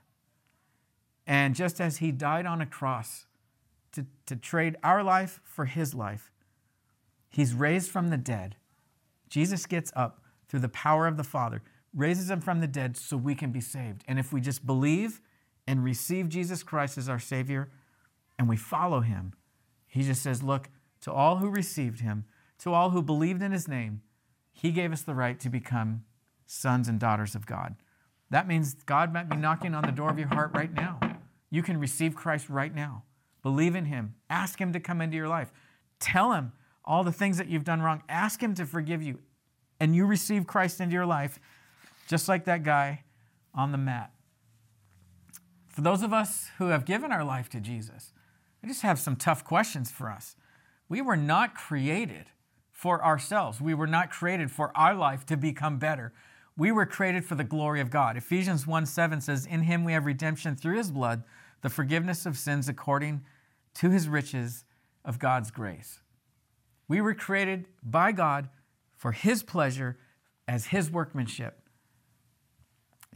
And 1.25 1.56
just 1.56 1.80
as 1.80 1.97
he 1.97 2.12
died 2.12 2.45
on 2.45 2.62
a 2.62 2.65
cross 2.65 3.25
to, 3.93 4.06
to 4.25 4.36
trade 4.36 4.78
our 4.84 5.04
life 5.04 5.39
for 5.43 5.65
his 5.65 5.93
life, 5.93 6.32
he's 7.30 7.54
raised 7.54 7.91
from 7.91 8.10
the 8.10 8.17
dead. 8.17 8.56
Jesus 9.30 9.65
gets 9.65 9.91
up 9.95 10.21
through 10.47 10.62
the 10.62 10.69
power 10.69 11.08
of 11.08 11.17
the 11.17 11.23
Father, 11.23 11.62
raises 11.93 12.30
him 12.30 12.41
from 12.41 12.60
the 12.60 12.67
dead 12.67 12.97
so 12.97 13.15
we 13.15 13.36
can 13.36 13.52
be 13.52 13.62
saved. 13.62 14.04
And 14.08 14.17
if 14.19 14.34
we 14.34 14.41
just 14.41 14.65
believe 14.65 15.21
and 15.67 15.84
receive 15.84 16.30
Jesus 16.30 16.63
Christ 16.63 16.97
as 16.97 17.08
our 17.08 17.19
Savior 17.19 17.69
and 18.38 18.49
we 18.49 18.58
follow 18.58 19.02
him, 19.02 19.34
he 19.89 20.04
just 20.04 20.21
says, 20.21 20.41
Look, 20.41 20.69
to 21.02 21.12
all 21.12 21.38
who 21.38 21.49
received 21.49 21.99
him, 21.99 22.25
to 22.60 22.73
all 22.73 22.91
who 22.91 23.02
believed 23.02 23.41
in 23.41 23.52
his 23.52 23.67
name, 23.67 24.02
he 24.54 24.71
gave 24.71 24.93
us 24.93 25.02
the 25.02 25.15
right 25.15 25.39
to 25.39 25.49
become 25.49 26.06
sons 26.45 26.88
and 26.88 26.99
daughters 26.99 27.36
of 27.36 27.45
God. 27.45 27.75
That 28.30 28.47
means 28.47 28.75
God 28.86 29.12
might 29.12 29.30
be 29.30 29.36
knocking 29.36 29.73
on 29.73 29.84
the 29.84 29.91
door 29.91 30.10
of 30.10 30.19
your 30.19 30.28
heart 30.28 30.52
right 30.54 30.73
now. 30.73 30.99
You 31.49 31.63
can 31.63 31.80
receive 31.80 32.15
Christ 32.15 32.49
right 32.49 32.73
now. 32.73 33.04
Believe 33.41 33.75
in 33.75 33.86
him. 33.86 34.15
Ask 34.30 34.60
him 34.60 34.71
to 34.73 34.80
come 34.80 35.02
into 35.02 35.17
your 35.17 35.28
life. 35.28 35.52
Tell 35.99 36.34
him 36.34 36.52
all 36.86 37.04
the 37.04 37.12
things 37.12 37.38
that 37.38 37.47
you've 37.47 37.63
done 37.63 37.82
wrong. 37.82 38.04
Ask 38.08 38.41
him 38.41 38.54
to 38.56 38.65
forgive 38.65 39.02
you. 39.02 39.19
And 39.80 39.95
you 39.95 40.06
receive 40.06 40.45
Christ 40.45 40.80
into 40.82 40.93
your 40.93 41.06
life, 41.06 41.39
just 42.08 42.28
like 42.28 42.45
that 42.45 42.63
guy 42.63 43.04
on 43.54 43.71
the 43.71 43.78
mat. 43.78 44.12
For 45.67 45.82
those 45.82 46.04
of 46.04 46.13
us 46.13 46.49
who 46.58 46.65
have 46.67 46.86
given 46.86 47.12
our 47.12 47.23
life 47.23 47.49
to 47.49 47.60
Jesus, 47.60 48.12
I 48.63 48.67
just 48.67 48.82
have 48.82 49.00
some 49.00 49.15
tough 49.15 49.43
questions 49.43 49.91
for 49.91 50.10
us. 50.10 50.36
We 50.88 51.02
were 51.02 51.17
not 51.17 51.56
created 51.56 52.26
for 52.72 53.04
ourselves. 53.04 53.62
We 53.62 53.74
were 53.74 53.88
not 53.88 54.10
created 54.10 54.52
for 54.52 54.76
our 54.76 54.95
life 54.95 55.26
to 55.28 55.38
become 55.38 55.78
better. 55.78 56.13
We 56.58 56.72
were 56.72 56.86
created 56.86 57.24
for 57.24 57.36
the 57.36 57.43
glory 57.43 57.80
of 57.80 57.89
God. 57.89 58.17
Ephesians 58.17 58.67
1 58.67 58.86
7 58.86 59.22
says, 59.22 59.45
In 59.45 59.63
him 59.63 59.86
we 59.86 59.93
have 59.93 60.06
redemption 60.06 60.56
through 60.56 60.78
his 60.78 60.91
blood, 60.91 61.24
the 61.62 61.69
forgiveness 61.69 62.26
of 62.26 62.38
sins 62.38 62.67
according 62.67 63.22
to 63.76 63.89
his 63.89 64.10
riches 64.10 64.65
of 65.06 65.19
God's 65.19 65.52
grace. 65.52 66.00
We 66.88 67.02
were 67.02 67.13
created 67.13 67.67
by 67.84 68.12
God 68.12 68.50
for 68.98 69.12
his 69.12 69.43
pleasure 69.43 69.98
as 70.48 70.67
his 70.67 70.91
workmanship. 70.91 71.62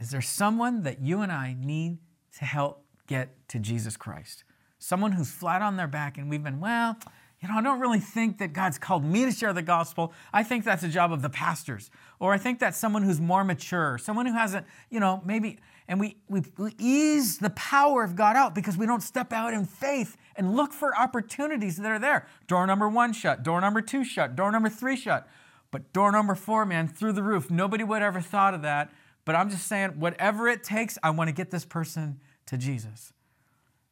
Is 0.00 0.10
there 0.10 0.22
someone 0.22 0.82
that 0.82 1.00
you 1.00 1.20
and 1.20 1.30
I 1.30 1.56
need 1.58 1.98
to 2.38 2.44
help 2.44 2.84
get 3.06 3.48
to 3.48 3.58
Jesus 3.58 3.96
Christ? 3.96 4.44
Someone 4.84 5.12
who's 5.12 5.30
flat 5.30 5.62
on 5.62 5.78
their 5.78 5.88
back 5.88 6.18
and 6.18 6.28
we've 6.28 6.44
been, 6.44 6.60
well, 6.60 6.98
you 7.40 7.48
know, 7.48 7.54
I 7.54 7.62
don't 7.62 7.80
really 7.80 8.00
think 8.00 8.36
that 8.36 8.52
God's 8.52 8.76
called 8.76 9.02
me 9.02 9.24
to 9.24 9.30
share 9.30 9.54
the 9.54 9.62
gospel. 9.62 10.12
I 10.30 10.42
think 10.42 10.62
that's 10.62 10.82
a 10.82 10.88
job 10.88 11.10
of 11.10 11.22
the 11.22 11.30
pastors. 11.30 11.90
Or 12.20 12.34
I 12.34 12.38
think 12.38 12.58
that's 12.58 12.76
someone 12.76 13.02
who's 13.02 13.18
more 13.18 13.44
mature, 13.44 13.96
someone 13.96 14.26
who 14.26 14.34
hasn't, 14.34 14.66
you 14.90 15.00
know, 15.00 15.22
maybe, 15.24 15.58
and 15.88 15.98
we, 15.98 16.18
we, 16.28 16.42
we 16.58 16.74
ease 16.78 17.38
the 17.38 17.48
power 17.48 18.04
of 18.04 18.14
God 18.14 18.36
out 18.36 18.54
because 18.54 18.76
we 18.76 18.84
don't 18.84 19.02
step 19.02 19.32
out 19.32 19.54
in 19.54 19.64
faith 19.64 20.18
and 20.36 20.54
look 20.54 20.74
for 20.74 20.94
opportunities 20.94 21.78
that 21.78 21.90
are 21.90 21.98
there. 21.98 22.26
Door 22.46 22.66
number 22.66 22.86
one 22.86 23.14
shut, 23.14 23.42
door 23.42 23.62
number 23.62 23.80
two 23.80 24.04
shut, 24.04 24.36
door 24.36 24.52
number 24.52 24.68
three 24.68 24.96
shut. 24.96 25.26
But 25.70 25.94
door 25.94 26.12
number 26.12 26.34
four, 26.34 26.66
man, 26.66 26.88
through 26.88 27.12
the 27.12 27.22
roof. 27.22 27.50
Nobody 27.50 27.84
would 27.84 28.02
ever 28.02 28.20
thought 28.20 28.52
of 28.52 28.60
that. 28.60 28.92
But 29.24 29.34
I'm 29.34 29.48
just 29.48 29.66
saying, 29.66 29.98
whatever 29.98 30.46
it 30.46 30.62
takes, 30.62 30.98
I 31.02 31.08
want 31.08 31.28
to 31.28 31.34
get 31.34 31.50
this 31.50 31.64
person 31.64 32.20
to 32.44 32.58
Jesus. 32.58 33.13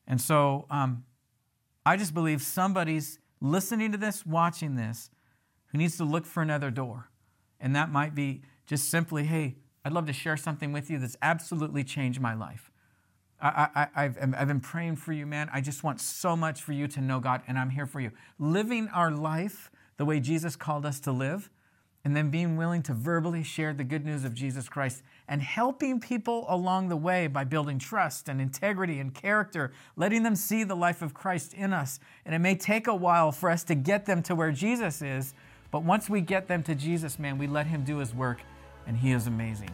And 0.06 0.20
so 0.20 0.66
um, 0.70 1.04
I 1.84 1.96
just 1.96 2.14
believe 2.14 2.42
somebody's 2.42 3.18
listening 3.40 3.92
to 3.92 3.98
this, 3.98 4.24
watching 4.24 4.76
this, 4.76 5.10
who 5.66 5.78
needs 5.78 5.96
to 5.96 6.04
look 6.04 6.26
for 6.26 6.42
another 6.42 6.70
door. 6.70 7.10
And 7.60 7.74
that 7.76 7.90
might 7.90 8.14
be 8.14 8.42
just 8.66 8.90
simply, 8.90 9.24
hey, 9.24 9.56
I'd 9.84 9.92
love 9.92 10.06
to 10.06 10.12
share 10.12 10.36
something 10.36 10.72
with 10.72 10.90
you 10.90 10.98
that's 10.98 11.16
absolutely 11.22 11.84
changed 11.84 12.20
my 12.20 12.34
life. 12.34 12.70
I, 13.44 14.10
have 14.14 14.46
been 14.46 14.60
praying 14.60 14.96
for 14.96 15.12
you, 15.12 15.26
man. 15.26 15.50
I 15.52 15.60
just 15.60 15.82
want 15.82 16.00
so 16.00 16.36
much 16.36 16.62
for 16.62 16.72
you 16.72 16.86
to 16.86 17.00
know 17.00 17.18
God, 17.18 17.42
and 17.48 17.58
I'm 17.58 17.70
here 17.70 17.86
for 17.86 17.98
you. 17.98 18.12
Living 18.38 18.86
our 18.88 19.10
life 19.10 19.68
the 19.96 20.04
way 20.04 20.20
Jesus 20.20 20.54
called 20.54 20.86
us 20.86 21.00
to 21.00 21.12
live 21.12 21.50
and 22.04 22.14
then 22.16 22.30
being 22.30 22.56
willing 22.56 22.82
to 22.82 22.94
verbally 22.94 23.42
share 23.42 23.74
the 23.74 23.84
good 23.84 24.04
news 24.04 24.24
of 24.24 24.34
Jesus 24.34 24.68
Christ 24.68 25.02
and 25.32 25.40
helping 25.40 25.98
people 25.98 26.44
along 26.46 26.90
the 26.90 26.96
way 26.96 27.26
by 27.26 27.42
building 27.42 27.78
trust 27.78 28.28
and 28.28 28.38
integrity 28.38 28.98
and 28.98 29.14
character, 29.14 29.72
letting 29.96 30.24
them 30.24 30.36
see 30.36 30.62
the 30.62 30.76
life 30.76 31.00
of 31.00 31.14
Christ 31.14 31.54
in 31.54 31.72
us. 31.72 31.98
And 32.26 32.34
it 32.34 32.38
may 32.38 32.54
take 32.54 32.86
a 32.86 32.94
while 32.94 33.32
for 33.32 33.48
us 33.48 33.64
to 33.64 33.74
get 33.74 34.04
them 34.04 34.22
to 34.24 34.34
where 34.34 34.52
Jesus 34.52 35.00
is, 35.00 35.32
but 35.70 35.84
once 35.84 36.10
we 36.10 36.20
get 36.20 36.48
them 36.48 36.62
to 36.64 36.74
Jesus, 36.74 37.18
man, 37.18 37.38
we 37.38 37.46
let 37.46 37.66
Him 37.66 37.82
do 37.82 37.96
His 37.96 38.14
work, 38.14 38.42
and 38.86 38.94
He 38.94 39.12
is 39.12 39.26
amazing. 39.26 39.70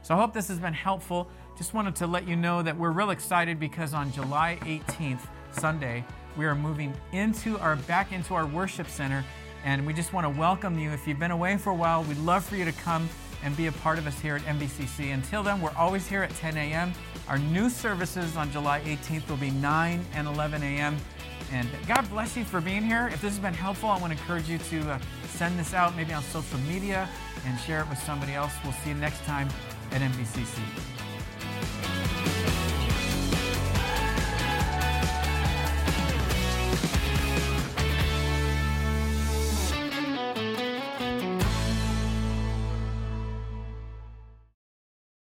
So 0.00 0.14
I 0.14 0.16
hope 0.16 0.32
this 0.32 0.48
has 0.48 0.58
been 0.58 0.72
helpful. 0.72 1.28
Just 1.58 1.74
wanted 1.74 1.94
to 1.96 2.06
let 2.06 2.26
you 2.26 2.34
know 2.34 2.62
that 2.62 2.74
we're 2.74 2.90
real 2.90 3.10
excited 3.10 3.60
because 3.60 3.92
on 3.92 4.10
July 4.12 4.58
18th, 4.62 5.26
Sunday, 5.50 6.06
we 6.38 6.46
are 6.46 6.54
moving 6.54 6.94
into 7.12 7.58
our 7.58 7.76
back 7.76 8.12
into 8.12 8.32
our 8.32 8.46
worship 8.46 8.88
center 8.88 9.22
and 9.62 9.86
we 9.86 9.92
just 9.92 10.14
want 10.14 10.24
to 10.24 10.40
welcome 10.40 10.78
you. 10.78 10.90
If 10.90 11.06
you've 11.06 11.18
been 11.18 11.30
away 11.30 11.58
for 11.58 11.68
a 11.68 11.74
while, 11.74 12.02
we'd 12.02 12.16
love 12.16 12.44
for 12.44 12.56
you 12.56 12.64
to 12.64 12.72
come 12.72 13.10
and 13.42 13.56
be 13.56 13.66
a 13.66 13.72
part 13.72 13.98
of 13.98 14.06
us 14.06 14.18
here 14.20 14.36
at 14.36 14.42
MBCC. 14.42 15.12
Until 15.12 15.42
then, 15.42 15.60
we're 15.60 15.74
always 15.76 16.06
here 16.06 16.22
at 16.22 16.30
10 16.36 16.56
a.m. 16.56 16.92
Our 17.28 17.38
new 17.38 17.68
services 17.68 18.36
on 18.36 18.50
July 18.50 18.80
18th 18.80 19.28
will 19.28 19.36
be 19.36 19.50
9 19.50 20.04
and 20.14 20.28
11 20.28 20.62
a.m. 20.62 20.96
And 21.52 21.68
God 21.86 22.08
bless 22.08 22.36
you 22.36 22.44
for 22.44 22.60
being 22.60 22.82
here. 22.82 23.08
If 23.08 23.20
this 23.20 23.32
has 23.32 23.38
been 23.38 23.54
helpful, 23.54 23.90
I 23.90 23.98
want 23.98 24.12
to 24.12 24.18
encourage 24.18 24.48
you 24.48 24.58
to 24.58 24.92
uh, 24.92 24.98
send 25.26 25.58
this 25.58 25.74
out 25.74 25.96
maybe 25.96 26.12
on 26.12 26.22
social 26.22 26.58
media 26.60 27.08
and 27.46 27.58
share 27.60 27.80
it 27.80 27.88
with 27.88 27.98
somebody 27.98 28.32
else. 28.32 28.52
We'll 28.64 28.72
see 28.72 28.90
you 28.90 28.96
next 28.96 29.24
time 29.24 29.48
at 29.90 30.00
MBCC. 30.00 30.60